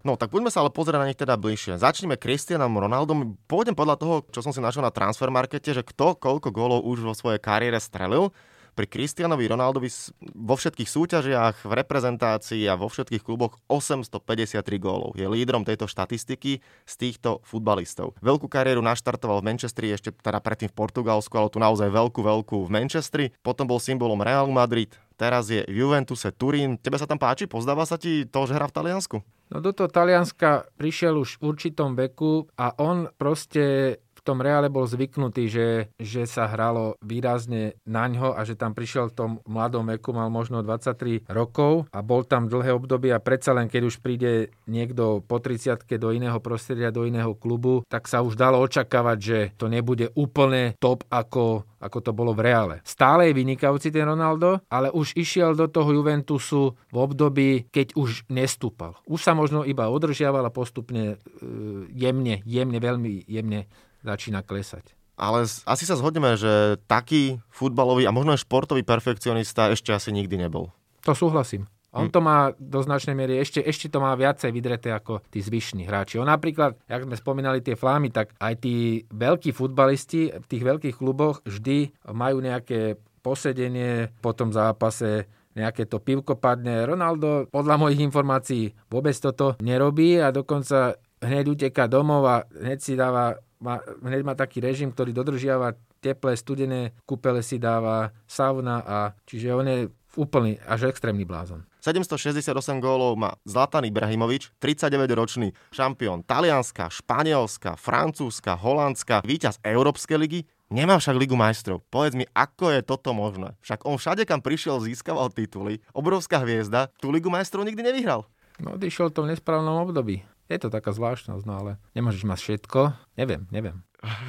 No 0.07 0.15
tak 0.15 0.31
poďme 0.31 0.55
sa 0.55 0.63
ale 0.63 0.71
pozrieť 0.71 1.03
na 1.03 1.09
nich 1.11 1.19
teda 1.19 1.35
bližšie. 1.35 1.83
Začneme 1.83 2.15
Cristianom 2.15 2.79
Ronaldom. 2.79 3.35
Pôjdem 3.51 3.75
podľa 3.75 3.99
toho, 3.99 4.15
čo 4.31 4.39
som 4.39 4.55
si 4.55 4.63
našiel 4.63 4.87
na 4.87 4.95
transfermarkete, 4.95 5.75
že 5.75 5.83
kto 5.83 6.15
koľko 6.15 6.55
gólov 6.55 6.87
už 6.87 7.03
vo 7.03 7.11
svojej 7.11 7.43
kariére 7.43 7.83
strelil 7.83 8.31
pri 8.77 8.85
Cristianovi 8.85 9.49
Ronaldovi 9.49 9.89
vo 10.37 10.55
všetkých 10.55 10.85
súťažiach, 10.85 11.65
v 11.65 11.73
reprezentácii 11.73 12.69
a 12.69 12.77
vo 12.77 12.93
všetkých 12.93 13.25
kluboch 13.25 13.57
853 13.73 14.61
gólov. 14.77 15.17
Je 15.17 15.25
lídrom 15.25 15.65
tejto 15.65 15.89
štatistiky 15.89 16.61
z 16.61 16.95
týchto 17.01 17.41
futbalistov. 17.49 18.13
Veľkú 18.21 18.53
kariéru 18.53 18.85
naštartoval 18.85 19.41
v 19.41 19.49
Manchestri, 19.49 19.97
ešte 19.97 20.13
teda 20.13 20.45
predtým 20.45 20.69
v 20.69 20.77
Portugalsku, 20.77 21.33
ale 21.33 21.49
tu 21.49 21.57
naozaj 21.57 21.89
veľkú, 21.89 22.21
veľkú 22.21 22.69
v 22.69 22.73
Manchestri. 22.77 23.25
Potom 23.41 23.65
bol 23.65 23.81
symbolom 23.81 24.21
Real 24.21 24.53
Madrid, 24.53 24.93
teraz 25.17 25.49
je 25.49 25.65
Juventuse 25.65 26.29
Turín. 26.37 26.77
Tebe 26.77 27.01
sa 27.01 27.09
tam 27.09 27.17
páči? 27.17 27.49
Pozdáva 27.49 27.89
sa 27.89 27.97
ti 27.97 28.29
to, 28.29 28.45
že 28.45 28.53
hrá 28.53 28.69
v 28.69 28.77
Taliansku? 28.77 29.17
No 29.47 29.63
do 29.63 29.71
toho 29.71 29.87
Talianska 29.87 30.67
prišiel 30.75 31.23
už 31.23 31.39
v 31.39 31.55
určitom 31.55 31.95
veku 31.95 32.51
a 32.59 32.75
on 32.83 33.07
proste 33.15 33.97
tom 34.27 34.43
Reále 34.43 34.67
bol 34.67 34.91
zvyknutý, 34.91 35.47
že, 35.47 35.69
že 35.95 36.27
sa 36.27 36.51
hralo 36.51 36.99
výrazne 36.99 37.79
na 37.87 38.11
ňo 38.11 38.35
a 38.35 38.43
že 38.43 38.59
tam 38.59 38.75
prišiel 38.75 39.15
v 39.15 39.17
tom 39.17 39.31
mladom 39.47 39.87
veku, 39.87 40.11
mal 40.11 40.27
možno 40.27 40.67
23 40.67 41.31
rokov 41.31 41.87
a 41.95 42.03
bol 42.03 42.27
tam 42.27 42.51
dlhé 42.51 42.75
obdobie 42.75 43.15
a 43.15 43.23
predsa 43.23 43.55
len 43.55 43.71
keď 43.71 43.83
už 43.87 44.03
príde 44.03 44.51
niekto 44.67 45.23
po 45.23 45.39
30 45.39 45.87
do 46.03 46.11
iného 46.11 46.43
prostredia, 46.43 46.91
do 46.91 47.07
iného 47.07 47.39
klubu, 47.39 47.87
tak 47.87 48.11
sa 48.11 48.27
už 48.27 48.35
dalo 48.35 48.59
očakávať, 48.67 49.19
že 49.23 49.39
to 49.55 49.71
nebude 49.71 50.11
úplne 50.19 50.75
top 50.83 51.07
ako 51.07 51.63
ako 51.77 51.99
to 52.03 52.11
bolo 52.11 52.33
v 52.33 52.51
Reále. 52.51 52.77
Stále 52.83 53.31
je 53.31 53.39
vynikajúci 53.39 53.93
ten 53.93 54.09
Ronaldo, 54.09 54.59
ale 54.67 54.91
už 54.91 55.15
išiel 55.15 55.55
do 55.55 55.69
toho 55.69 55.93
Juventusu 55.93 56.75
v 56.91 56.97
období, 56.97 57.69
keď 57.71 57.95
už 57.95 58.27
nestúpal. 58.33 58.97
Už 59.07 59.23
sa 59.23 59.37
možno 59.37 59.63
iba 59.63 59.87
održiaval 59.87 60.49
a 60.49 60.55
postupne 60.55 61.15
e, 61.15 61.47
jemne, 61.93 62.43
jemne, 62.43 62.79
veľmi 62.81 63.29
jemne 63.29 63.69
začína 64.07 64.47
klesať. 64.47 64.95
Ale 65.17 65.49
asi 65.49 65.85
sa 65.89 65.97
zhodneme, 65.97 66.37
že 66.37 66.77
taký 66.87 67.41
futbalový 67.49 68.05
a 68.05 68.15
možno 68.15 68.37
aj 68.37 68.45
športový 68.45 68.85
perfekcionista 68.85 69.73
ešte 69.73 69.91
asi 69.91 70.13
nikdy 70.13 70.37
nebol. 70.37 70.71
To 71.09 71.17
súhlasím. 71.17 71.67
On 71.97 72.13
hm. 72.13 72.13
to 72.13 72.21
má 72.21 72.53
do 72.61 72.85
značnej 72.85 73.17
miery, 73.17 73.41
ešte, 73.41 73.65
ešte 73.65 73.89
to 73.89 74.05
má 74.05 74.13
viacej 74.13 74.53
vydreté 74.53 74.93
ako 74.93 75.25
tí 75.33 75.41
zvyšní 75.41 75.89
hráči. 75.89 76.21
On 76.21 76.29
napríklad, 76.29 76.77
jak 76.85 77.09
sme 77.09 77.17
spomínali 77.17 77.65
tie 77.65 77.73
flámy, 77.73 78.13
tak 78.13 78.37
aj 78.37 78.55
tí 78.61 79.09
veľkí 79.09 79.57
futbalisti 79.57 80.37
v 80.37 80.47
tých 80.47 80.63
veľkých 80.63 80.97
kluboch 81.01 81.41
vždy 81.49 82.05
majú 82.13 82.45
nejaké 82.45 83.01
posedenie 83.25 84.13
po 84.21 84.37
tom 84.37 84.53
zápase 84.53 85.27
nejaké 85.57 85.89
to 85.89 85.99
pivko 85.99 86.37
padne. 86.37 86.85
Ronaldo 86.85 87.49
podľa 87.49 87.81
mojich 87.81 88.05
informácií 88.05 88.77
vôbec 88.93 89.17
toto 89.17 89.57
nerobí 89.65 90.21
a 90.21 90.29
dokonca 90.29 91.01
hneď 91.25 91.45
uteká 91.49 91.89
domov 91.89 92.29
a 92.29 92.37
hneď 92.53 92.79
si 92.79 92.93
dáva, 92.93 93.41
má, 93.67 93.83
hneď 93.83 94.23
má 94.23 94.39
taký 94.39 94.63
režim, 94.63 94.95
ktorý 94.95 95.11
dodržiava 95.11 95.75
teplé, 95.99 96.39
studené 96.39 96.95
kúpele 97.03 97.43
si 97.43 97.59
dáva, 97.59 98.15
sauna 98.31 98.87
a 98.87 98.97
čiže 99.27 99.51
on 99.51 99.67
je 99.67 99.79
úplný 100.15 100.63
až 100.65 100.87
extrémny 100.95 101.27
blázon. 101.27 101.67
768 101.83 102.51
gólov 102.83 103.15
má 103.15 103.35
Zlatan 103.47 103.87
Ibrahimovič, 103.87 104.51
39-ročný 104.59 105.55
šampión 105.71 106.23
Talianska, 106.27 106.91
Španielska, 106.91 107.79
Francúzska, 107.79 108.59
Holandska, 108.59 109.23
víťaz 109.27 109.59
Európskej 109.63 110.19
ligy, 110.19 110.41
Nemá 110.67 110.99
však 110.99 111.15
Ligu 111.15 111.39
majstrov. 111.39 111.79
Povedz 111.95 112.19
mi, 112.19 112.27
ako 112.35 112.75
je 112.75 112.83
toto 112.83 113.15
možné? 113.15 113.55
Však 113.63 113.87
on 113.87 114.03
všade, 114.03 114.27
kam 114.27 114.43
prišiel, 114.43 114.83
získaval 114.83 115.31
tituly. 115.31 115.79
Obrovská 115.95 116.43
hviezda. 116.43 116.91
Tú 116.99 117.15
Ligu 117.15 117.31
majstrov 117.31 117.63
nikdy 117.63 117.87
nevyhral. 117.87 118.27
No, 118.59 118.75
odišiel 118.75 119.15
to 119.15 119.23
v 119.23 119.31
nesprávnom 119.31 119.87
období. 119.87 120.27
Je 120.47 120.59
to 120.63 120.71
taká 120.71 120.95
zvláštnosť, 120.95 121.43
no 121.43 121.55
ale 121.59 121.73
nemôžeš 121.99 122.23
mať 122.23 122.39
všetko. 122.39 122.95
Neviem, 123.19 123.51
neviem. 123.51 123.83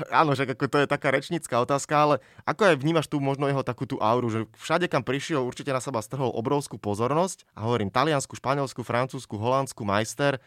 Áno, 0.10 0.34
že 0.34 0.50
ako 0.50 0.66
to 0.66 0.78
je 0.82 0.88
taká 0.90 1.14
rečnícka 1.14 1.54
otázka, 1.62 1.94
ale 1.94 2.16
ako 2.50 2.74
aj 2.74 2.82
vnímaš 2.82 3.06
tu 3.06 3.22
možno 3.22 3.46
jeho 3.46 3.62
takú 3.62 3.86
tú 3.86 4.02
auru, 4.02 4.26
že 4.34 4.40
všade, 4.58 4.90
kam 4.90 5.06
prišiel, 5.06 5.46
určite 5.46 5.70
na 5.70 5.78
seba 5.78 6.02
strhol 6.02 6.34
obrovskú 6.34 6.82
pozornosť. 6.82 7.46
A 7.54 7.70
hovorím, 7.70 7.94
Taliansku, 7.94 8.34
Španielsku, 8.34 8.82
Francúzsku, 8.82 9.38
Holandsku, 9.38 9.86
majster. 9.86 10.42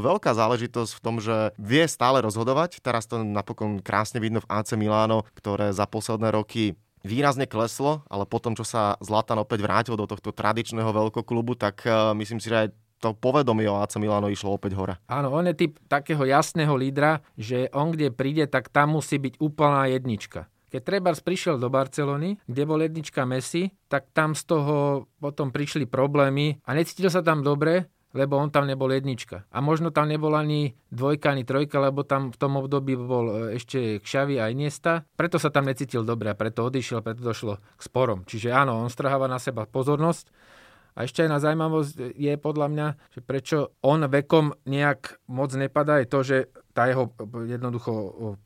Veľká 0.00 0.34
záležitosť 0.34 0.92
v 0.98 1.02
tom, 1.04 1.22
že 1.22 1.54
vie 1.60 1.84
stále 1.86 2.18
rozhodovať. 2.24 2.82
Teraz 2.82 3.06
to 3.06 3.22
napokon 3.22 3.78
krásne 3.78 4.18
vidno 4.18 4.42
v 4.42 4.50
AC 4.50 4.74
Miláno, 4.74 5.22
ktoré 5.38 5.70
za 5.70 5.86
posledné 5.86 6.34
roky 6.34 6.74
výrazne 7.06 7.46
kleslo, 7.46 8.02
ale 8.10 8.26
potom, 8.26 8.58
čo 8.58 8.64
sa 8.66 8.98
Zlatan 8.98 9.38
opäť 9.38 9.62
vrátil 9.62 9.94
do 9.94 10.10
tohto 10.10 10.34
tradičného 10.34 10.90
veľkoklubu, 10.90 11.54
tak 11.54 11.84
myslím 12.18 12.40
si, 12.42 12.50
že 12.50 12.66
aj 12.66 12.68
to 13.00 13.16
povedomie 13.16 13.66
o 13.66 13.80
AC 13.80 13.96
Milano 13.96 14.28
išlo 14.28 14.54
opäť 14.54 14.76
hore. 14.76 14.94
Áno, 15.08 15.32
on 15.32 15.48
je 15.48 15.56
typ 15.56 15.80
takého 15.88 16.20
jasného 16.28 16.76
lídra, 16.76 17.24
že 17.34 17.72
on 17.72 17.96
kde 17.96 18.12
príde, 18.12 18.44
tak 18.44 18.68
tam 18.68 19.00
musí 19.00 19.16
byť 19.16 19.40
úplná 19.40 19.88
jednička. 19.88 20.52
Keď 20.70 20.80
Trebars 20.86 21.18
prišiel 21.18 21.58
do 21.58 21.66
Barcelony, 21.66 22.38
kde 22.46 22.62
bol 22.62 22.78
jednička 22.78 23.26
Messi, 23.26 23.74
tak 23.90 24.06
tam 24.14 24.38
z 24.38 24.46
toho 24.46 25.10
potom 25.18 25.50
prišli 25.50 25.90
problémy 25.90 26.62
a 26.62 26.78
necítil 26.78 27.10
sa 27.10 27.26
tam 27.26 27.42
dobre, 27.42 27.90
lebo 28.14 28.38
on 28.38 28.54
tam 28.54 28.70
nebol 28.70 28.90
jednička. 28.90 29.50
A 29.50 29.58
možno 29.58 29.90
tam 29.90 30.06
nebol 30.06 30.34
ani 30.34 30.78
dvojka, 30.94 31.34
ani 31.34 31.42
trojka, 31.42 31.82
lebo 31.82 32.06
tam 32.06 32.30
v 32.30 32.38
tom 32.38 32.58
období 32.58 32.94
bol 32.98 33.26
e, 33.30 33.34
ešte 33.58 34.02
Kšavi 34.02 34.38
a 34.42 34.50
Iniesta. 34.50 35.06
Preto 35.14 35.38
sa 35.38 35.50
tam 35.50 35.66
necítil 35.66 36.02
dobre 36.02 36.30
a 36.30 36.38
preto 36.38 36.66
odišiel, 36.66 37.02
preto 37.02 37.22
došlo 37.22 37.58
k 37.58 37.80
sporom. 37.82 38.26
Čiže 38.26 38.50
áno, 38.50 38.82
on 38.82 38.90
strháva 38.90 39.30
na 39.30 39.38
seba 39.38 39.66
pozornosť 39.66 40.30
a 40.94 41.06
ešte 41.06 41.24
aj 41.24 41.30
na 41.30 41.38
zaujímavosť 41.38 42.14
je 42.18 42.32
podľa 42.40 42.66
mňa, 42.70 42.86
že 43.14 43.20
prečo 43.22 43.58
on 43.80 44.04
vekom 44.06 44.52
nejak 44.66 45.22
moc 45.30 45.50
nepadá, 45.54 46.02
je 46.02 46.08
to, 46.10 46.20
že 46.26 46.36
tá 46.70 46.86
jeho 46.86 47.10
jednoducho 47.46 47.92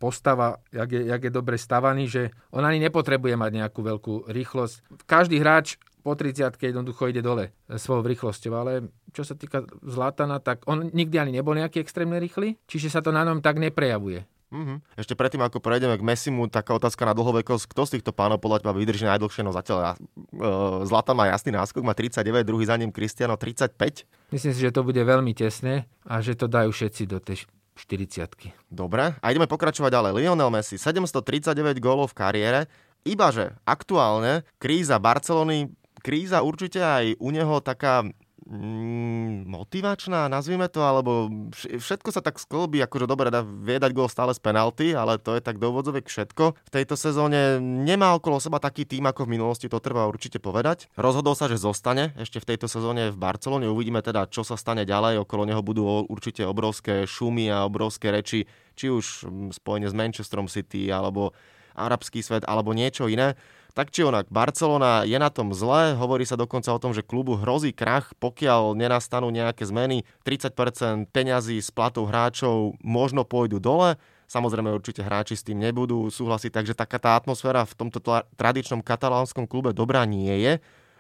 postava, 0.01 0.61
jak 0.73 0.89
je, 0.89 1.03
jak 1.09 1.23
je 1.29 1.33
dobre 1.33 1.61
stavaný, 1.61 2.09
že 2.09 2.23
on 2.51 2.65
ani 2.65 2.81
nepotrebuje 2.81 3.37
mať 3.37 3.53
nejakú 3.53 3.81
veľkú 3.85 4.15
rýchlosť. 4.33 5.05
Každý 5.05 5.39
hráč 5.45 5.77
po 6.05 6.13
30 6.13 6.57
jednoducho 6.61 7.09
ide 7.09 7.25
dole 7.25 7.57
svojou 7.69 8.05
rýchlosťou, 8.05 8.53
ale 8.53 8.93
čo 9.17 9.25
sa 9.25 9.33
týka 9.33 9.65
Zlatana, 9.81 10.37
tak 10.37 10.65
on 10.69 10.93
nikdy 10.93 11.17
ani 11.17 11.33
nebol 11.33 11.57
nejaký 11.57 11.81
extrémne 11.81 12.21
rýchly, 12.21 12.61
čiže 12.69 12.93
sa 12.93 13.01
to 13.01 13.09
na 13.09 13.25
ňom 13.25 13.41
tak 13.41 13.57
neprejavuje. 13.57 14.29
Mm-hmm. 14.53 15.01
Ešte 15.01 15.15
predtým, 15.17 15.43
ako 15.43 15.59
prejdeme 15.59 15.97
k 15.97 16.05
Messimu, 16.05 16.47
taká 16.47 16.77
otázka 16.77 17.03
na 17.09 17.17
dlhovekosť. 17.17 17.65
Kto 17.71 17.83
z 17.89 17.91
týchto 17.99 18.13
pánov 18.13 18.39
podľa 18.39 18.63
teba 18.63 18.77
vydrží 18.77 19.09
najdlhšie? 19.09 19.43
No 19.43 19.51
zatiaľ 19.51 19.97
uh, 19.97 20.85
Zlatan 20.87 21.17
má 21.17 21.31
jasný 21.33 21.57
náskok, 21.57 21.83
má 21.83 21.97
39, 21.97 22.45
druhý 22.45 22.65
za 22.69 22.77
ním 22.79 22.95
Cristiano 22.95 23.35
35. 23.35 24.07
Myslím 24.31 24.53
si, 24.55 24.61
že 24.61 24.71
to 24.71 24.85
bude 24.87 25.01
veľmi 25.01 25.35
tesné 25.35 25.89
a 26.07 26.21
že 26.21 26.39
to 26.39 26.47
dajú 26.47 26.71
všetci 26.71 27.03
do 27.09 27.19
tej 27.19 27.49
40 27.75 28.71
Dobre, 28.71 29.19
a 29.19 29.27
ideme 29.35 29.51
pokračovať 29.51 29.91
ďalej. 29.91 30.13
Lionel 30.23 30.51
Messi, 30.55 30.79
739 30.79 31.83
gólov 31.83 32.15
v 32.15 32.19
kariére, 32.23 32.61
ibaže 33.03 33.59
aktuálne 33.67 34.47
kríza 34.63 35.03
Barcelony, 35.03 35.75
kríza 35.99 36.47
určite 36.47 36.79
aj 36.79 37.19
u 37.19 37.29
neho 37.35 37.59
taká 37.59 38.07
mm, 38.43 39.47
motivačná, 39.47 40.27
nazvime 40.27 40.67
to, 40.67 40.83
alebo 40.83 41.31
všetko 41.55 42.11
sa 42.11 42.21
tak 42.21 42.43
sklbí, 42.43 42.83
akože 42.85 43.07
dobre, 43.07 43.31
dá 43.31 43.43
viedať 43.43 43.91
gol 43.95 44.11
stále 44.11 44.35
z 44.35 44.41
penalty, 44.43 44.93
ale 44.93 45.17
to 45.23 45.39
je 45.39 45.43
tak 45.43 45.63
do 45.63 45.71
úvodzoviek 45.71 46.07
všetko. 46.07 46.45
V 46.59 46.71
tejto 46.71 46.95
sezóne 46.99 47.59
nemá 47.63 48.13
okolo 48.17 48.43
seba 48.43 48.59
taký 48.61 48.85
tým, 48.85 49.07
ako 49.09 49.25
v 49.25 49.39
minulosti, 49.39 49.71
to 49.71 49.81
treba 49.81 50.09
určite 50.11 50.43
povedať. 50.43 50.91
Rozhodol 50.99 51.39
sa, 51.39 51.47
že 51.47 51.61
zostane 51.61 52.13
ešte 52.19 52.43
v 52.43 52.49
tejto 52.55 52.67
sezóne 52.67 53.15
v 53.15 53.21
Barcelone. 53.21 53.71
Uvidíme 53.71 54.05
teda, 54.05 54.29
čo 54.29 54.43
sa 54.43 54.59
stane 54.59 54.85
ďalej. 54.85 55.25
Okolo 55.25 55.49
neho 55.49 55.63
budú 55.65 56.07
určite 56.07 56.45
obrovské 56.45 57.09
šumy 57.09 57.49
a 57.49 57.65
obrovské 57.65 58.13
reči, 58.13 58.47
či 58.75 58.91
už 58.91 59.27
mm, 59.27 59.51
spojene 59.57 59.89
s 59.89 59.95
Manchesterom 59.97 60.51
City, 60.51 60.91
alebo 60.91 61.33
arabský 61.75 62.23
svet, 62.23 62.47
alebo 62.47 62.71
niečo 62.71 63.11
iné. 63.11 63.35
Tak 63.75 63.91
či 63.91 64.07
onak, 64.07 64.31
Barcelona 64.31 65.03
je 65.03 65.19
na 65.19 65.35
tom 65.35 65.51
zle, 65.51 65.99
hovorí 65.99 66.23
sa 66.23 66.39
dokonca 66.39 66.71
o 66.71 66.79
tom, 66.79 66.95
že 66.95 67.03
klubu 67.03 67.35
hrozí 67.35 67.75
krach, 67.75 68.15
pokiaľ 68.23 68.79
nenastanú 68.79 69.35
nejaké 69.35 69.67
zmeny. 69.67 70.07
30% 70.23 71.11
peňazí 71.11 71.59
z 71.59 71.71
platov 71.75 72.07
hráčov 72.07 72.79
možno 72.81 73.27
pôjdu 73.27 73.59
dole, 73.59 73.99
Samozrejme 74.25 74.73
určite 74.73 75.05
hráči 75.05 75.37
s 75.37 75.45
tým 75.45 75.61
nebudú 75.61 76.09
súhlasiť, 76.09 76.51
takže 76.51 76.75
taká 76.75 76.97
tá 76.97 77.15
atmosféra 77.15 77.69
v 77.69 77.77
tomto 77.77 78.01
tla- 78.01 78.25
tradičnom 78.41 78.81
katalánskom 78.81 79.45
klube 79.45 79.77
dobrá 79.77 80.09
nie 80.09 80.33
je. 80.41 80.53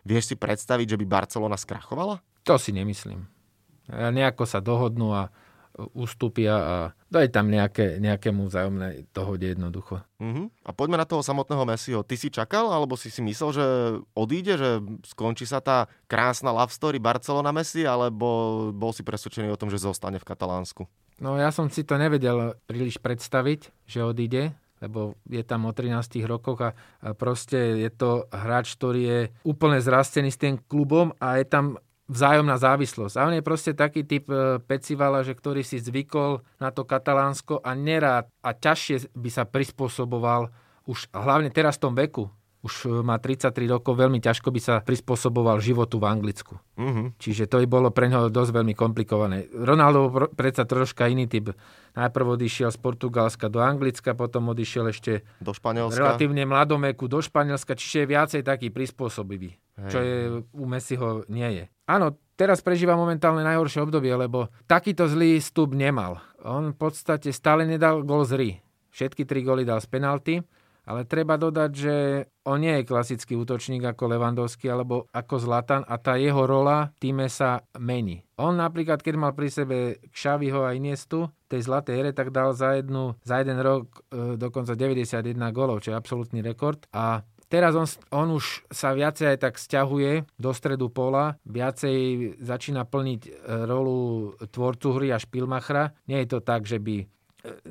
Vieš 0.04 0.30
si 0.30 0.34
predstaviť, 0.36 0.94
že 0.94 1.00
by 1.00 1.04
Barcelona 1.08 1.56
skrachovala? 1.56 2.20
To 2.44 2.60
si 2.60 2.76
nemyslím. 2.76 3.24
Nejako 3.88 4.44
sa 4.44 4.60
dohodnú 4.60 5.16
a 5.16 5.32
ustúpia 5.74 6.54
a 6.54 6.76
daj 7.10 7.34
tam 7.34 7.50
nejaké, 7.50 7.98
nejakému 7.98 8.46
vzájomnej 8.46 9.10
dohode 9.10 9.42
jednoducho. 9.42 10.06
Uh-huh. 10.22 10.46
A 10.62 10.70
poďme 10.70 11.02
na 11.02 11.06
toho 11.06 11.18
samotného 11.18 11.66
Messiho. 11.66 12.06
Ty 12.06 12.14
si 12.14 12.30
čakal, 12.30 12.70
alebo 12.70 12.94
si 12.94 13.10
si 13.10 13.18
myslel, 13.26 13.50
že 13.50 13.66
odíde, 14.14 14.54
že 14.54 14.70
skončí 15.02 15.44
sa 15.44 15.58
tá 15.58 15.90
krásna 16.06 16.54
love 16.54 16.70
story 16.70 17.02
Barcelona 17.02 17.50
Messi, 17.50 17.82
alebo 17.82 18.70
bol 18.70 18.94
si 18.94 19.02
presvedčený 19.02 19.50
o 19.50 19.58
tom, 19.58 19.66
že 19.66 19.82
zostane 19.82 20.22
v 20.22 20.26
Katalánsku? 20.26 20.86
No 21.18 21.38
ja 21.38 21.50
som 21.50 21.70
si 21.70 21.82
to 21.82 21.98
nevedel 21.98 22.58
príliš 22.66 22.98
predstaviť, 22.98 23.86
že 23.86 24.02
odíde, 24.02 24.54
lebo 24.82 25.14
je 25.30 25.42
tam 25.46 25.66
o 25.66 25.72
13 25.74 26.22
rokoch 26.26 26.58
a 26.60 26.70
proste 27.14 27.82
je 27.82 27.90
to 27.94 28.26
hráč, 28.34 28.74
ktorý 28.74 29.00
je 29.02 29.20
úplne 29.46 29.78
zrastený 29.78 30.34
s 30.34 30.38
tým 30.38 30.58
klubom 30.58 31.14
a 31.22 31.38
je 31.38 31.46
tam 31.46 31.78
vzájomná 32.08 32.60
závislosť. 32.60 33.14
A 33.16 33.26
on 33.28 33.36
je 33.36 33.44
proste 33.44 33.72
taký 33.72 34.04
typ 34.04 34.28
e, 34.28 34.60
pecivala, 34.60 35.24
že 35.24 35.32
ktorý 35.32 35.64
si 35.64 35.80
zvykol 35.80 36.44
na 36.60 36.68
to 36.68 36.84
katalánsko 36.84 37.64
a 37.64 37.72
nerád 37.72 38.28
a 38.44 38.50
ťažšie 38.52 39.16
by 39.16 39.30
sa 39.32 39.48
prispôsoboval 39.48 40.52
už 40.84 41.08
hlavne 41.16 41.48
teraz 41.48 41.80
v 41.80 41.82
tom 41.88 41.94
veku. 41.96 42.28
Už 42.60 42.88
e, 42.88 43.00
má 43.00 43.16
33 43.16 43.56
rokov, 43.72 43.96
veľmi 43.96 44.20
ťažko 44.20 44.52
by 44.52 44.60
sa 44.60 44.74
prispôsoboval 44.84 45.64
životu 45.64 45.96
v 45.96 46.04
Anglicku. 46.04 46.60
Uh-huh. 46.76 47.08
Čiže 47.16 47.48
to 47.48 47.64
by 47.64 47.66
bolo 47.68 47.88
pre 47.88 48.12
neho 48.12 48.28
dosť 48.28 48.52
veľmi 48.52 48.76
komplikované. 48.76 49.48
Ronaldo 49.52 50.28
predsa 50.36 50.68
troška 50.68 51.08
iný 51.08 51.24
typ. 51.24 51.56
Najprv 51.96 52.36
odišiel 52.36 52.68
z 52.68 52.78
Portugalska 52.84 53.48
do 53.48 53.64
Anglicka, 53.64 54.12
potom 54.12 54.52
odišiel 54.52 54.92
ešte 54.92 55.24
do 55.40 55.56
Španielska. 55.56 55.96
relatívne 55.96 56.44
mladomeku 56.44 57.08
do 57.08 57.24
Španielska, 57.24 57.80
čiže 57.80 58.04
je 58.04 58.06
viacej 58.12 58.42
taký 58.44 58.68
prispôsobivý. 58.68 59.56
Hej. 59.80 59.90
Čo 59.90 59.98
je 60.04 60.16
u 60.52 60.64
Messiho 60.68 61.24
nie 61.32 61.48
je. 61.48 61.64
Áno, 61.84 62.16
teraz 62.34 62.64
prežíva 62.64 62.96
momentálne 62.96 63.44
najhoršie 63.44 63.84
obdobie, 63.84 64.16
lebo 64.16 64.48
takýto 64.64 65.04
zlý 65.04 65.36
stup 65.38 65.76
nemal. 65.76 66.20
On 66.40 66.72
v 66.72 66.76
podstate 66.76 67.28
stále 67.28 67.68
nedal 67.68 68.00
gol 68.02 68.24
z 68.24 68.32
ry. 68.36 68.50
Všetky 68.94 69.26
tri 69.28 69.44
góly 69.44 69.66
dal 69.66 69.82
z 69.82 69.90
penalty, 69.90 70.34
ale 70.84 71.08
treba 71.08 71.40
dodať, 71.40 71.70
že 71.72 71.94
on 72.44 72.60
nie 72.60 72.80
je 72.80 72.88
klasický 72.88 73.34
útočník 73.40 73.80
ako 73.80 74.16
Levandovský 74.16 74.68
alebo 74.68 75.08
ako 75.16 75.40
Zlatan 75.40 75.82
a 75.88 75.96
tá 75.96 76.20
jeho 76.20 76.44
rola 76.44 76.92
v 76.92 76.98
týme 77.00 77.26
sa 77.32 77.64
mení. 77.80 78.20
On 78.36 78.52
napríklad, 78.52 79.00
keď 79.00 79.14
mal 79.16 79.32
pri 79.32 79.48
sebe 79.48 79.76
Xaviho 80.12 80.60
a 80.60 80.76
Iniestu, 80.76 81.32
tej 81.48 81.64
zlatej 81.64 82.04
ére, 82.04 82.10
tak 82.12 82.34
dal 82.34 82.52
za, 82.52 82.76
jednu, 82.76 83.16
za 83.24 83.40
jeden 83.40 83.58
rok 83.64 84.04
e, 84.12 84.36
dokonca 84.36 84.76
91 84.76 85.24
golov, 85.56 85.80
čo 85.80 85.94
je 85.94 85.96
absolútny 85.96 86.44
rekord. 86.44 86.84
A 86.92 87.24
Teraz 87.54 87.78
on, 87.78 87.86
on 88.10 88.34
už 88.34 88.66
sa 88.66 88.90
viacej 88.98 89.30
aj 89.30 89.38
tak 89.38 89.54
stiahuje 89.62 90.26
do 90.34 90.50
stredu 90.50 90.90
pola, 90.90 91.38
viacej 91.46 92.34
začína 92.42 92.82
plniť 92.82 93.20
e, 93.22 93.30
rolu 93.62 94.34
tvorcu 94.50 94.98
hry 94.98 95.14
a 95.14 95.22
špilmachra. 95.22 95.94
Nie 96.10 96.26
je 96.26 96.34
to 96.34 96.42
tak, 96.42 96.66
že 96.66 96.82
by... 96.82 97.06
E, 97.06 97.06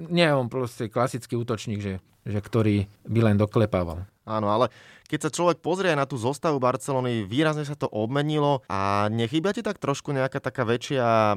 nie 0.07 0.23
je 0.23 0.39
on 0.39 0.47
proste 0.47 0.87
klasický 0.87 1.35
útočník, 1.35 1.83
že, 1.83 1.99
že 2.23 2.39
ktorý 2.39 2.87
by 3.11 3.19
len 3.27 3.35
doklepával. 3.35 4.07
Áno, 4.23 4.47
ale 4.55 4.71
keď 5.11 5.27
sa 5.27 5.35
človek 5.35 5.59
pozrie 5.59 5.91
na 5.99 6.07
tú 6.07 6.15
zostavu 6.15 6.63
Barcelony, 6.63 7.27
výrazne 7.27 7.67
sa 7.67 7.75
to 7.75 7.91
obmenilo 7.91 8.63
a 8.71 9.11
nechýba 9.11 9.51
ti 9.51 9.59
tak 9.67 9.83
trošku 9.83 10.15
nejaká 10.15 10.39
taká 10.39 10.63
väčšia 10.63 11.35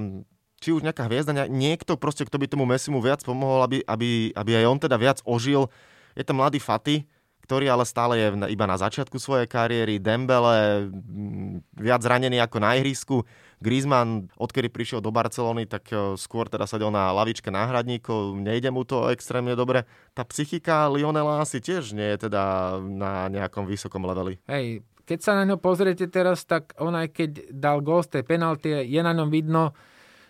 či 0.63 0.71
už 0.71 0.87
nejaká 0.87 1.11
hviezda, 1.11 1.35
niekto 1.51 1.99
proste, 1.99 2.23
kto 2.23 2.39
by 2.39 2.47
tomu 2.47 2.63
Messimu 2.63 3.03
viac 3.03 3.27
pomohol, 3.27 3.67
aby, 3.67 3.83
aby, 3.91 4.31
aby 4.33 4.51
aj 4.55 4.65
on 4.71 4.79
teda 4.79 4.97
viac 4.97 5.19
ožil. 5.27 5.67
Je 6.17 6.25
to 6.25 6.33
mladý 6.33 6.63
Faty, 6.63 7.05
ktorý 7.47 7.71
ale 7.71 7.87
stále 7.87 8.19
je 8.19 8.29
iba 8.51 8.67
na 8.67 8.75
začiatku 8.75 9.23
svojej 9.23 9.47
kariéry. 9.47 10.03
Dembele, 10.03 10.91
viac 11.79 12.03
zranený 12.03 12.43
ako 12.43 12.59
na 12.59 12.75
ihrisku. 12.75 13.23
Griezmann, 13.63 14.29
odkedy 14.37 14.69
prišiel 14.69 15.01
do 15.01 15.15
Barcelony, 15.15 15.65
tak 15.65 15.89
e, 15.89 16.19
skôr 16.21 16.45
teda 16.45 16.69
sedel 16.69 16.93
na 16.93 17.09
lavičke 17.17 17.49
náhradníkov, 17.49 18.37
nejde 18.37 18.69
mu 18.69 18.85
to 18.85 19.09
extrémne 19.09 19.57
dobre. 19.57 19.89
Tá 20.13 20.29
psychika 20.29 20.93
Lionela 20.93 21.41
asi 21.41 21.65
tiež 21.65 21.97
nie 21.97 22.05
je 22.05 22.29
teda 22.29 22.77
na 22.85 23.33
nejakom 23.33 23.65
vysokom 23.65 24.05
leveli. 24.05 24.37
Hej, 24.45 24.85
keď 25.09 25.19
sa 25.25 25.33
na 25.41 25.49
ňo 25.49 25.57
pozriete 25.57 26.05
teraz, 26.11 26.45
tak 26.45 26.77
on 26.77 26.93
aj 26.93 27.17
keď 27.17 27.31
dal 27.49 27.81
gol 27.81 28.05
z 28.05 28.21
tej 28.21 28.23
penalty, 28.29 28.75
je 28.85 29.01
na 29.01 29.17
ňom 29.17 29.33
vidno, 29.33 29.73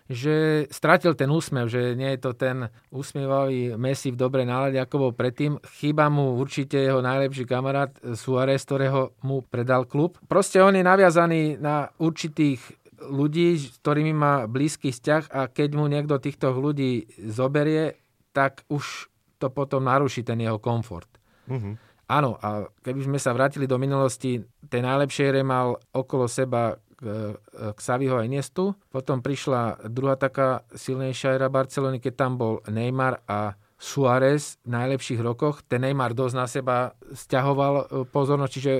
že 0.06 0.66
stratil 0.70 1.18
ten 1.18 1.26
úsmev, 1.26 1.66
že 1.66 1.98
nie 1.98 2.14
je 2.14 2.20
to 2.22 2.32
ten 2.34 2.70
úsmievavý 2.94 3.75
Messi 3.75 4.14
v 4.14 4.20
dobrej 4.20 4.46
nálade, 4.46 4.78
ako 4.78 5.10
bol 5.10 5.12
predtým. 5.12 5.58
Chýba 5.82 6.06
mu 6.06 6.38
určite 6.38 6.78
jeho 6.78 7.02
najlepší 7.02 7.44
kamarát 7.44 7.90
Suárez, 8.14 8.62
ktorého 8.62 9.18
mu 9.26 9.42
predal 9.42 9.86
klub. 9.86 10.18
Proste 10.30 10.62
on 10.62 10.78
je 10.78 10.86
naviazaný 10.86 11.58
na 11.58 11.90
určitých 11.98 12.62
ľudí, 13.02 13.58
s 13.58 13.82
ktorými 13.82 14.14
má 14.14 14.46
blízky 14.46 14.94
vzťah 14.94 15.34
a 15.34 15.40
keď 15.50 15.70
mu 15.76 15.84
niekto 15.90 16.16
týchto 16.16 16.54
ľudí 16.54 17.10
zoberie, 17.28 17.98
tak 18.32 18.64
už 18.72 19.10
to 19.36 19.52
potom 19.52 19.84
naruší 19.84 20.25
ten 20.25 20.40
jeho 20.40 20.56
komfort. 20.56 21.08
Mm-hmm. 21.50 21.75
Áno, 22.06 22.38
a 22.38 22.70
keby 22.86 23.02
sme 23.02 23.18
sa 23.18 23.34
vrátili 23.34 23.66
do 23.66 23.82
minulosti, 23.82 24.38
tej 24.70 24.82
najlepšej 24.86 25.26
hre 25.26 25.42
mal 25.42 25.75
okolo 25.90 26.30
seba 26.30 26.78
k 26.99 27.79
Saviho 27.79 28.17
a 28.17 28.25
Iniestu. 28.25 28.73
Potom 28.88 29.21
prišla 29.21 29.88
druhá 29.93 30.17
taká 30.17 30.65
silnejšia 30.73 31.37
era 31.37 31.53
Barcelony, 31.53 32.00
keď 32.00 32.15
tam 32.17 32.33
bol 32.41 32.65
Neymar 32.67 33.21
a 33.29 33.55
Suárez 33.76 34.57
v 34.65 34.73
najlepších 34.73 35.21
rokoch. 35.21 35.61
Ten 35.69 35.85
Neymar 35.85 36.17
dosť 36.17 36.35
na 36.35 36.49
seba 36.49 36.97
stiahoval 37.12 37.75
e, 37.76 37.85
pozornosť, 38.09 38.53
čiže 38.57 38.73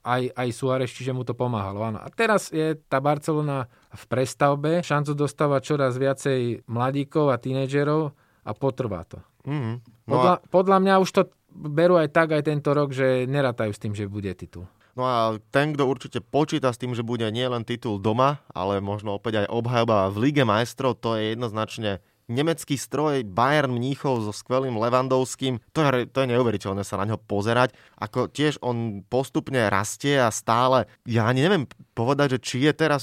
aj, 0.00 0.32
aj 0.32 0.48
Suárez, 0.56 0.88
čiže 0.88 1.12
mu 1.12 1.28
to 1.28 1.36
pomáhalo. 1.36 1.84
Áno. 1.84 2.00
A 2.00 2.08
teraz 2.08 2.48
je 2.48 2.72
tá 2.88 3.04
Barcelona 3.04 3.68
v 3.92 4.04
prestavbe. 4.08 4.80
Šancu 4.80 5.12
dostáva 5.12 5.60
čoraz 5.60 6.00
viacej 6.00 6.64
mladíkov 6.64 7.28
a 7.28 7.36
tínedžerov 7.36 8.16
a 8.48 8.50
potrvá 8.56 9.04
to. 9.04 9.20
Mm-hmm. 9.44 9.74
No 10.08 10.12
podľa, 10.16 10.34
a... 10.40 10.42
podľa 10.48 10.78
mňa 10.88 10.94
už 11.04 11.10
to 11.12 11.22
berú 11.52 12.00
aj 12.00 12.08
tak 12.08 12.32
aj 12.32 12.48
tento 12.48 12.72
rok, 12.72 12.96
že 12.96 13.28
nerátajú 13.28 13.76
s 13.76 13.82
tým, 13.82 13.92
že 13.92 14.08
bude 14.08 14.32
titul. 14.32 14.64
No 14.98 15.02
a 15.06 15.16
ten, 15.54 15.74
kto 15.74 15.86
určite 15.86 16.18
počíta 16.18 16.74
s 16.74 16.80
tým, 16.80 16.94
že 16.94 17.06
bude 17.06 17.26
nielen 17.30 17.62
titul 17.62 18.02
doma, 18.02 18.42
ale 18.50 18.82
možno 18.82 19.14
opäť 19.14 19.46
aj 19.46 19.52
obhajoba 19.52 20.10
v 20.10 20.30
Lige 20.30 20.42
majstrov, 20.42 20.98
to 20.98 21.14
je 21.14 21.34
jednoznačne 21.34 22.02
nemecký 22.30 22.78
stroj 22.78 23.26
Bayern 23.26 23.74
Mníchov 23.74 24.22
so 24.22 24.30
skvelým 24.30 24.78
Levandovským. 24.78 25.58
To 25.74 25.78
je, 25.82 26.06
to 26.06 26.22
je 26.22 26.30
neuveriteľné 26.30 26.86
sa 26.86 27.02
na 27.02 27.10
ňo 27.10 27.18
pozerať. 27.18 27.74
Ako 27.98 28.30
tiež 28.30 28.62
on 28.62 29.02
postupne 29.02 29.66
rastie 29.66 30.14
a 30.14 30.30
stále, 30.30 30.86
ja 31.02 31.26
neviem 31.34 31.66
povedať, 31.98 32.38
že 32.38 32.42
či 32.42 32.56
je 32.70 32.72
teraz 32.72 33.02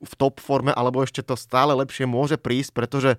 v 0.00 0.12
top 0.16 0.38
forme, 0.38 0.70
alebo 0.72 1.02
ešte 1.02 1.20
to 1.20 1.34
stále 1.34 1.74
lepšie 1.76 2.06
môže 2.06 2.38
prísť, 2.40 2.70
pretože 2.72 3.10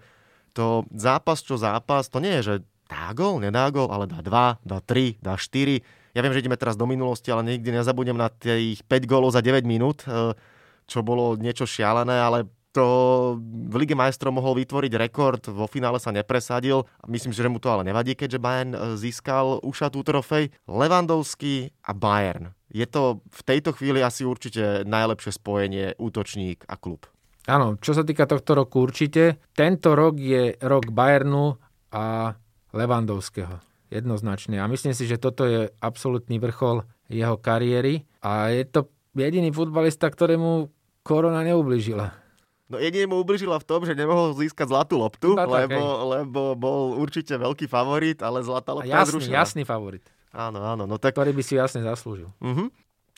to 0.56 0.88
zápas 0.96 1.44
čo 1.44 1.60
zápas, 1.60 2.08
to 2.08 2.24
nie 2.24 2.42
je, 2.42 2.44
že 2.44 2.56
dá 2.92 3.12
gol, 3.16 3.40
nedá 3.40 3.72
gol, 3.72 3.88
ale 3.88 4.08
dá 4.10 4.20
2, 4.20 4.68
dá 4.68 4.80
3, 4.84 5.22
dá 5.24 5.36
4 5.40 6.01
ja 6.12 6.20
viem, 6.20 6.34
že 6.36 6.44
ideme 6.44 6.60
teraz 6.60 6.76
do 6.76 6.84
minulosti, 6.84 7.32
ale 7.32 7.56
nikdy 7.56 7.72
nezabudnem 7.72 8.20
na 8.20 8.28
tých 8.28 8.84
5 8.84 9.08
gólov 9.08 9.32
za 9.32 9.40
9 9.40 9.64
minút, 9.64 10.04
e, 10.04 10.36
čo 10.88 11.00
bolo 11.04 11.40
niečo 11.40 11.64
šialené, 11.64 12.20
ale 12.20 12.52
to 12.72 13.36
v 13.44 13.76
Lige 13.84 13.96
majstrov 14.00 14.32
mohol 14.32 14.56
vytvoriť 14.64 14.92
rekord, 14.96 15.44
vo 15.52 15.68
finále 15.68 16.00
sa 16.00 16.16
nepresadil. 16.16 16.88
Myslím, 17.04 17.36
že 17.36 17.44
mu 17.52 17.60
to 17.60 17.68
ale 17.68 17.84
nevadí, 17.84 18.16
keďže 18.16 18.40
Bayern 18.40 18.72
e, 18.76 18.80
získal 18.96 19.60
ušatú 19.64 20.04
trofej. 20.04 20.52
Levandovský 20.68 21.72
a 21.84 21.92
Bayern. 21.92 22.56
Je 22.72 22.88
to 22.88 23.20
v 23.28 23.42
tejto 23.44 23.76
chvíli 23.76 24.00
asi 24.00 24.24
určite 24.24 24.88
najlepšie 24.88 25.36
spojenie 25.36 26.00
útočník 26.00 26.64
a 26.72 26.80
klub. 26.80 27.08
Áno, 27.52 27.76
čo 27.84 27.92
sa 27.92 28.08
týka 28.08 28.24
tohto 28.24 28.56
roku 28.56 28.88
určite. 28.88 29.44
Tento 29.52 29.92
rok 29.92 30.16
je 30.16 30.56
rok 30.64 30.88
Bayernu 30.96 31.60
a 31.92 32.32
Levandovského 32.72 33.71
jednoznačne. 33.92 34.58
A 34.58 34.66
myslím 34.72 34.96
si, 34.96 35.04
že 35.06 35.20
toto 35.20 35.44
je 35.44 35.68
absolútny 35.84 36.40
vrchol 36.40 36.88
jeho 37.12 37.36
kariéry 37.36 38.08
a 38.24 38.50
je 38.50 38.64
to 38.64 38.88
jediný 39.14 39.52
futbalista, 39.52 40.08
ktorému 40.08 40.72
korona 41.04 41.44
neublížila. 41.44 42.16
No 42.72 42.80
jedine 42.80 43.12
mu 43.12 43.20
ubližila 43.20 43.60
v 43.60 43.68
tom, 43.68 43.84
že 43.84 43.92
nemohol 43.92 44.32
získať 44.32 44.72
zlatú 44.72 44.96
loptu, 44.96 45.36
tak, 45.36 45.44
lebo, 45.44 46.08
lebo 46.16 46.42
bol 46.56 46.96
určite 46.96 47.36
veľký 47.36 47.68
favorit, 47.68 48.24
ale 48.24 48.40
zlatá 48.48 48.72
lopta 48.72 48.88
jasný, 48.88 49.12
zrušená. 49.12 49.36
Jasný 49.44 49.64
favorit. 49.68 50.08
Áno, 50.32 50.64
áno. 50.64 50.88
No 50.88 50.96
tak... 50.96 51.12
Ktorý 51.12 51.36
by 51.36 51.44
si 51.44 51.60
jasne 51.60 51.84
zaslúžil. 51.84 52.32
Uh-huh. 52.40 52.72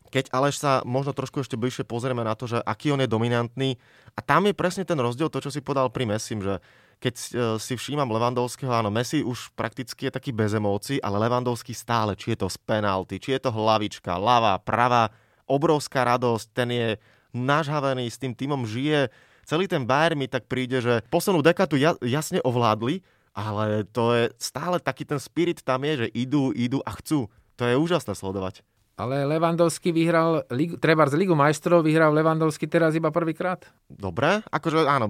Keď 0.10 0.34
ale 0.34 0.50
sa 0.50 0.82
možno 0.82 1.14
trošku 1.14 1.46
ešte 1.46 1.54
bližšie 1.54 1.86
pozrieme 1.86 2.26
na 2.26 2.34
to, 2.34 2.50
že 2.50 2.58
aký 2.66 2.90
on 2.90 3.06
je 3.06 3.10
dominantný, 3.10 3.78
a 4.18 4.20
tam 4.26 4.50
je 4.50 4.58
presne 4.58 4.90
ten 4.90 4.98
rozdiel, 4.98 5.30
to, 5.30 5.38
čo 5.38 5.54
si 5.54 5.62
podal 5.62 5.94
pri 5.94 6.10
Messim, 6.10 6.42
že 6.42 6.58
keď 7.04 7.16
e, 7.20 7.30
si 7.60 7.76
všímam 7.76 8.08
Levandovského, 8.08 8.72
áno, 8.72 8.88
Messi 8.88 9.20
už 9.20 9.52
prakticky 9.60 10.08
je 10.08 10.16
taký 10.16 10.32
bez 10.32 10.56
emócií, 10.56 11.04
ale 11.04 11.20
Levandovský 11.20 11.76
stále, 11.76 12.16
či 12.16 12.32
je 12.32 12.40
to 12.40 12.48
z 12.48 12.56
penalty, 12.64 13.20
či 13.20 13.36
je 13.36 13.44
to 13.44 13.52
hlavička, 13.52 14.16
ľavá, 14.16 14.56
pravá, 14.64 15.12
obrovská 15.44 16.08
radosť, 16.08 16.48
ten 16.56 16.70
je 16.72 16.90
nažhavený, 17.36 18.08
s 18.08 18.16
tým 18.16 18.32
týmom 18.32 18.64
žije. 18.64 19.12
Celý 19.44 19.68
ten 19.68 19.84
Bayern 19.84 20.16
mi 20.16 20.32
tak 20.32 20.48
príde, 20.48 20.80
že 20.80 21.04
poslednú 21.12 21.44
dekatu 21.44 21.76
jasne 22.00 22.40
ovládli, 22.40 23.04
ale 23.36 23.84
to 23.92 24.16
je 24.16 24.24
stále 24.40 24.80
taký 24.80 25.04
ten 25.04 25.20
spirit 25.20 25.60
tam 25.60 25.84
je, 25.84 26.08
že 26.08 26.14
idú, 26.16 26.56
idú 26.56 26.80
a 26.88 26.96
chcú. 26.96 27.28
To 27.60 27.68
je 27.68 27.76
úžasné 27.76 28.16
sledovať. 28.16 28.64
Ale 28.94 29.26
Levandovský 29.26 29.90
vyhral, 29.90 30.46
treba 30.78 31.10
z 31.10 31.18
Ligu 31.18 31.34
majstrov 31.34 31.82
vyhral 31.82 32.14
Levandovský 32.14 32.70
teraz 32.70 32.94
iba 32.94 33.10
prvýkrát. 33.10 33.66
Dobre, 33.90 34.46
akože 34.54 34.86
áno, 34.86 35.10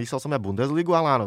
myslel 0.00 0.16
som 0.16 0.32
ja 0.32 0.40
Bundesligu, 0.40 0.96
ale 0.96 1.08
áno, 1.12 1.26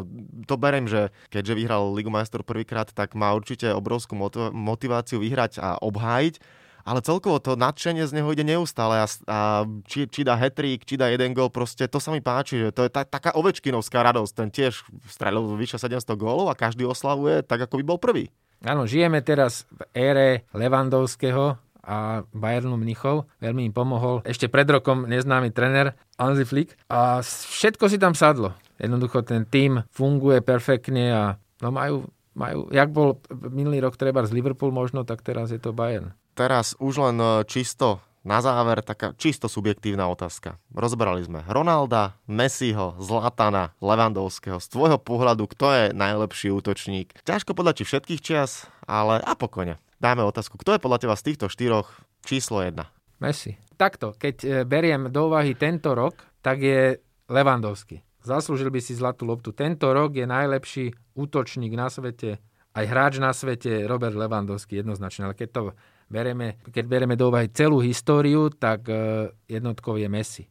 to 0.50 0.58
berem, 0.58 0.90
že 0.90 1.14
keďže 1.30 1.54
vyhral 1.54 1.94
Ligu 1.94 2.10
majstrov 2.10 2.42
prvýkrát, 2.42 2.90
tak 2.90 3.14
má 3.14 3.30
určite 3.30 3.70
obrovskú 3.70 4.18
motiváciu 4.50 5.22
vyhrať 5.22 5.62
a 5.62 5.78
obhájiť. 5.78 6.42
Ale 6.82 6.98
celkovo 6.98 7.38
to 7.38 7.54
nadšenie 7.54 8.02
z 8.02 8.18
neho 8.18 8.26
ide 8.34 8.42
neustále 8.42 8.98
a, 8.98 9.06
a 9.30 9.38
či, 9.86 10.10
či 10.10 10.26
dá 10.26 10.34
hetrik, 10.34 10.82
či 10.82 10.98
dá 10.98 11.06
jeden 11.14 11.30
gol, 11.30 11.46
proste 11.46 11.86
to 11.86 12.02
sa 12.02 12.10
mi 12.10 12.18
páči, 12.18 12.58
že 12.58 12.74
to 12.74 12.82
je 12.82 12.90
ta, 12.90 13.06
taká 13.06 13.30
ovečkinovská 13.38 14.02
radosť. 14.02 14.32
Ten 14.34 14.50
tiež 14.50 14.82
strelil 15.06 15.54
vyše 15.54 15.78
700 15.78 16.02
gólov 16.18 16.50
a 16.50 16.58
každý 16.58 16.82
oslavuje 16.82 17.46
tak, 17.46 17.70
ako 17.70 17.78
by 17.78 17.84
bol 17.86 17.98
prvý. 18.02 18.34
Áno, 18.66 18.86
žijeme 18.86 19.22
teraz 19.22 19.66
v 19.70 19.82
ére 19.94 20.28
Levandovského, 20.54 21.58
a 21.82 22.22
Bayernu 22.30 22.78
Mnichov. 22.78 23.26
Veľmi 23.42 23.68
im 23.68 23.74
pomohol 23.74 24.22
ešte 24.22 24.46
pred 24.46 24.66
rokom 24.70 25.04
neznámy 25.10 25.50
trener 25.50 25.98
Hansi 26.16 26.46
Flick 26.46 26.78
a 26.86 27.20
všetko 27.26 27.90
si 27.90 27.98
tam 27.98 28.14
sadlo. 28.14 28.54
Jednoducho 28.78 29.22
ten 29.22 29.46
tým 29.46 29.82
funguje 29.90 30.42
perfektne 30.42 31.04
a 31.12 31.22
no 31.62 31.68
majú, 31.74 32.06
majú, 32.34 32.70
jak 32.70 32.90
bol 32.90 33.18
minulý 33.30 33.82
rok 33.82 33.98
treba 33.98 34.22
z 34.26 34.34
Liverpool 34.34 34.74
možno, 34.74 35.06
tak 35.06 35.22
teraz 35.22 35.50
je 35.50 35.58
to 35.58 35.74
Bayern. 35.74 36.14
Teraz 36.32 36.72
už 36.80 37.12
len 37.12 37.18
e, 37.20 37.44
čisto 37.44 38.00
na 38.22 38.38
záver 38.38 38.80
taká 38.86 39.12
čisto 39.18 39.50
subjektívna 39.50 40.06
otázka. 40.06 40.56
Rozbrali 40.72 41.26
sme 41.26 41.42
Ronalda, 41.50 42.14
Messiho, 42.30 42.94
Zlatana, 43.02 43.74
Levandovského. 43.82 44.62
Z 44.62 44.70
tvojho 44.70 44.98
pohľadu, 45.02 45.50
kto 45.50 45.66
je 45.74 45.84
najlepší 45.92 46.54
útočník? 46.54 47.18
Ťažko 47.26 47.52
podľa 47.52 47.82
či 47.82 47.82
všetkých 47.82 48.22
čias, 48.22 48.70
ale 48.86 49.18
a 49.20 49.34
pokojne 49.34 49.82
dáme 50.02 50.26
otázku. 50.26 50.58
Kto 50.58 50.74
je 50.74 50.82
podľa 50.82 50.98
teba 51.06 51.14
z 51.14 51.22
týchto 51.30 51.46
štyroch 51.46 51.86
číslo 52.26 52.58
jedna? 52.58 52.90
Messi. 53.22 53.54
Takto, 53.78 54.18
keď 54.18 54.36
e, 54.42 54.48
beriem 54.66 55.06
do 55.14 55.30
úvahy 55.30 55.54
tento 55.54 55.94
rok, 55.94 56.18
tak 56.42 56.58
je 56.58 56.98
Levandovský. 57.30 58.02
Zaslúžil 58.26 58.74
by 58.74 58.82
si 58.82 58.98
zlatú 58.98 59.22
loptu. 59.26 59.54
Tento 59.54 59.94
rok 59.94 60.18
je 60.18 60.26
najlepší 60.26 61.14
útočník 61.14 61.70
na 61.78 61.86
svete, 61.86 62.42
aj 62.74 62.84
hráč 62.90 63.22
na 63.22 63.30
svete 63.30 63.86
Robert 63.86 64.18
Levandovský 64.18 64.82
jednoznačne. 64.82 65.30
Ale 65.30 65.38
keď 65.38 65.48
to 65.54 65.62
bereme, 66.10 66.58
keď 66.66 66.84
bereme 66.90 67.14
do 67.14 67.30
úvahy 67.30 67.46
celú 67.54 67.78
históriu, 67.78 68.50
tak 68.50 68.90
e, 68.90 69.30
jednotkou 69.46 69.94
je 69.94 70.08
Messi. 70.10 70.44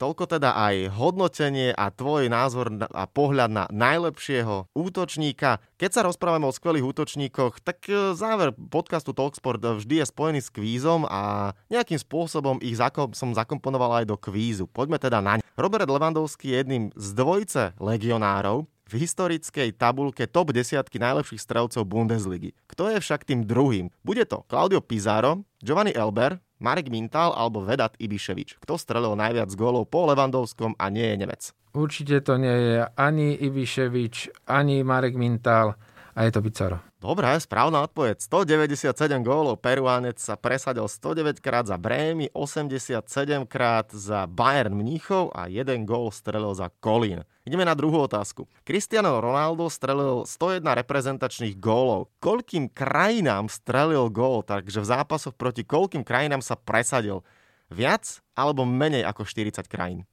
Toľko 0.00 0.24
teda 0.40 0.56
aj 0.56 0.96
hodnotenie 0.96 1.76
a 1.76 1.92
tvoj 1.92 2.32
názor 2.32 2.72
a 2.88 3.04
pohľad 3.04 3.52
na 3.52 3.64
najlepšieho 3.68 4.72
útočníka. 4.72 5.60
Keď 5.76 5.90
sa 5.92 6.00
rozprávame 6.08 6.48
o 6.48 6.56
skvelých 6.56 6.88
útočníkoch, 6.88 7.60
tak 7.60 7.84
e, 7.92 8.16
záver 8.16 8.56
podcastu 8.56 9.12
Talksport 9.12 9.60
vždy 9.60 10.00
je 10.00 10.06
spojený 10.08 10.40
s 10.40 10.48
kvízom 10.48 11.04
a 11.04 11.52
nejakým 11.68 12.00
spôsobom 12.00 12.56
ich 12.64 12.80
som 13.12 13.36
zakomponoval 13.36 14.00
aj 14.00 14.08
do 14.08 14.16
kvízu. 14.16 14.64
Poďme 14.64 14.96
teda 14.96 15.20
na 15.20 15.36
ne. 15.36 15.44
Robert 15.60 15.84
Lewandowski 15.84 16.56
je 16.56 16.56
jedným 16.64 16.84
z 16.96 17.08
dvojce 17.12 17.76
legionárov, 17.76 18.64
v 18.90 19.06
historickej 19.06 19.78
tabulke 19.78 20.26
top 20.26 20.50
desiatky 20.50 20.98
najlepších 20.98 21.38
strelcov 21.38 21.86
Bundesligy. 21.86 22.58
Kto 22.66 22.90
je 22.90 22.98
však 22.98 23.22
tým 23.22 23.46
druhým? 23.46 23.86
Bude 24.02 24.26
to 24.26 24.42
Claudio 24.50 24.82
Pizarro, 24.82 25.46
Giovanni 25.62 25.94
Elber, 25.94 26.42
Marek 26.60 26.92
Mintal 26.92 27.32
alebo 27.32 27.64
Vedat 27.64 27.96
Ibiševič? 27.96 28.60
Kto 28.60 28.76
strelil 28.76 29.16
najviac 29.16 29.48
gólov 29.56 29.88
po 29.88 30.04
Levandovskom 30.06 30.76
a 30.76 30.92
nie 30.92 31.08
je 31.08 31.16
Nemec? 31.16 31.42
Určite 31.72 32.20
to 32.20 32.36
nie 32.36 32.52
je 32.52 32.84
ani 32.84 33.34
Ibiševič, 33.40 34.44
ani 34.44 34.84
Marek 34.84 35.16
Mintal 35.16 35.74
a 36.12 36.18
je 36.22 36.30
to 36.30 36.44
Pizarro. 36.44 36.89
Dobre, 37.00 37.32
správna 37.40 37.88
odpoveď. 37.88 38.20
197 38.20 38.92
gólov. 39.24 39.64
Peruánec 39.64 40.20
sa 40.20 40.36
presadil 40.36 40.84
109 40.84 41.40
krát 41.40 41.64
za 41.64 41.80
Brémy, 41.80 42.28
87 42.36 43.00
krát 43.48 43.88
za 43.88 44.28
Bayern 44.28 44.76
Mníchov 44.76 45.32
a 45.32 45.48
jeden 45.48 45.88
gól 45.88 46.12
strelil 46.12 46.52
za 46.52 46.68
Kolín. 46.84 47.24
Ideme 47.48 47.64
na 47.64 47.72
druhú 47.72 48.04
otázku. 48.04 48.44
Cristiano 48.68 49.16
Ronaldo 49.16 49.72
strelil 49.72 50.28
101 50.28 50.60
reprezentačných 50.60 51.56
gólov. 51.56 52.12
Koľkým 52.20 52.68
krajinám 52.68 53.48
strelil 53.48 54.12
gól, 54.12 54.44
takže 54.44 54.84
v 54.84 54.90
zápasoch 54.92 55.32
proti 55.32 55.64
koľkým 55.64 56.04
krajinám 56.04 56.44
sa 56.44 56.52
presadil? 56.52 57.24
Viac 57.72 58.20
alebo 58.36 58.68
menej 58.68 59.08
ako 59.08 59.24
40 59.24 59.64
krajín? 59.72 60.04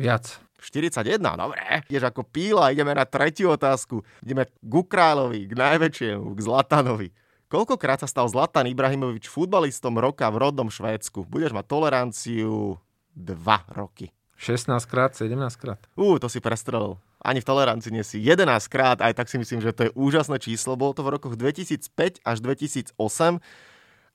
Viac. 0.00 0.40
41, 0.64 1.20
dobre. 1.20 1.60
Ideš 1.92 2.08
ako 2.08 2.24
píla, 2.24 2.72
ideme 2.72 2.96
na 2.96 3.04
tretiu 3.04 3.52
otázku. 3.52 4.00
Ideme 4.24 4.48
k 4.48 4.74
Kráľovi, 4.88 5.44
k 5.44 5.52
najväčšiemu, 5.52 6.24
k 6.36 6.40
Zlatanovi. 6.40 7.08
Koľkokrát 7.52 8.00
sa 8.00 8.08
stal 8.08 8.24
Zlatan 8.28 8.64
Ibrahimovič 8.64 9.28
futbalistom 9.28 10.00
roka 10.00 10.24
v 10.32 10.40
rodnom 10.40 10.72
Švédsku? 10.72 11.28
Budeš 11.28 11.52
mať 11.52 11.64
toleranciu 11.68 12.80
2 13.12 13.36
roky. 13.76 14.08
16 14.40 14.72
krát, 14.88 15.12
17 15.12 15.36
krát. 15.60 15.80
Ú, 16.00 16.16
to 16.16 16.32
si 16.32 16.40
prestrelil. 16.40 16.96
Ani 17.20 17.44
v 17.44 17.48
tolerancii 17.52 17.92
nie 17.92 18.00
si 18.00 18.24
11 18.24 18.48
krát, 18.72 19.04
aj 19.04 19.12
tak 19.12 19.28
si 19.28 19.36
myslím, 19.36 19.60
že 19.60 19.76
to 19.76 19.84
je 19.84 19.90
úžasné 19.92 20.40
číslo. 20.40 20.80
Bolo 20.80 20.96
to 20.96 21.04
v 21.04 21.12
rokoch 21.12 21.36
2005 21.36 22.24
až 22.24 22.36
2008 22.40 22.96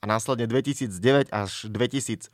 a 0.05 0.13
následne 0.13 0.45
2009 0.45 1.33
až 1.33 1.65
2016. 1.65 2.29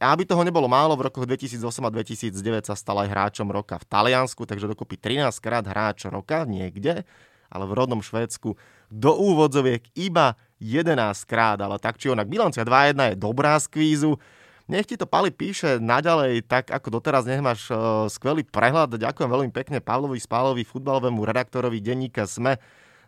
A 0.00 0.06
aby 0.16 0.24
toho 0.24 0.40
nebolo 0.40 0.64
málo, 0.64 0.96
v 0.96 1.12
rokoch 1.12 1.28
2008 1.28 1.60
a 1.84 1.90
2009 1.92 2.72
sa 2.72 2.72
stal 2.72 2.96
aj 3.04 3.12
hráčom 3.12 3.52
roka 3.52 3.76
v 3.76 3.84
Taliansku, 3.84 4.48
takže 4.48 4.64
dokopy 4.72 4.96
13 4.96 5.28
krát 5.44 5.68
hráč 5.68 6.08
roka 6.08 6.48
niekde, 6.48 7.04
ale 7.52 7.64
v 7.68 7.76
rodnom 7.76 8.00
Švédsku 8.00 8.56
do 8.88 9.12
úvodzoviek 9.12 9.84
iba 9.92 10.40
11 10.56 10.96
krát, 11.28 11.60
ale 11.60 11.76
tak 11.76 12.00
či 12.00 12.08
onak 12.08 12.32
bilancia 12.32 12.64
2-1 12.64 13.12
je 13.12 13.16
dobrá 13.20 13.60
z 13.60 13.68
kvízu. 13.68 14.16
Nech 14.66 14.88
ti 14.88 14.96
to 14.96 15.04
Pali 15.04 15.28
píše 15.28 15.76
naďalej 15.78 16.48
tak, 16.48 16.72
ako 16.72 16.98
doteraz, 16.98 17.28
nech 17.28 17.38
uh, 17.44 18.08
skvelý 18.08 18.42
prehľad. 18.48 18.96
Ďakujem 18.98 19.28
veľmi 19.30 19.50
pekne 19.52 19.78
Pavlovi 19.84 20.18
Spálovi, 20.18 20.64
futbalovému 20.64 21.22
redaktorovi 21.22 21.78
denníka 21.78 22.24
SME 22.24 22.56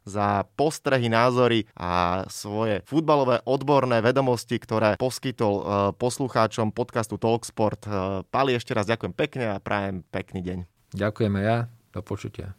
za 0.08 0.48
postrehy, 0.56 1.12
názory 1.12 1.68
a 1.76 2.24
svoje 2.32 2.80
futbalové 2.88 3.44
odborné 3.44 4.00
vedomosti, 4.00 4.56
ktoré 4.56 4.96
poskytol 4.96 5.54
e, 5.60 5.62
poslucháčom 5.94 6.72
podcastu 6.72 7.20
Talksport. 7.20 7.84
E, 7.84 8.24
Pali, 8.26 8.56
ešte 8.56 8.72
raz 8.72 8.88
ďakujem 8.88 9.12
pekne 9.12 9.54
a 9.54 9.60
prajem 9.60 10.00
pekný 10.08 10.40
deň. 10.40 10.58
Ďakujeme 10.96 11.40
ja, 11.44 11.68
do 11.92 12.00
počutia. 12.00 12.56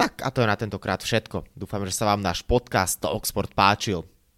Tak 0.00 0.24
a 0.24 0.28
to 0.32 0.40
je 0.40 0.48
na 0.48 0.56
tentokrát 0.56 1.04
všetko. 1.04 1.44
Dúfam, 1.52 1.84
že 1.84 1.92
sa 1.92 2.08
vám 2.08 2.24
náš 2.24 2.40
podcast 2.40 2.96
Talksport 3.04 3.52
páčil. 3.52 4.08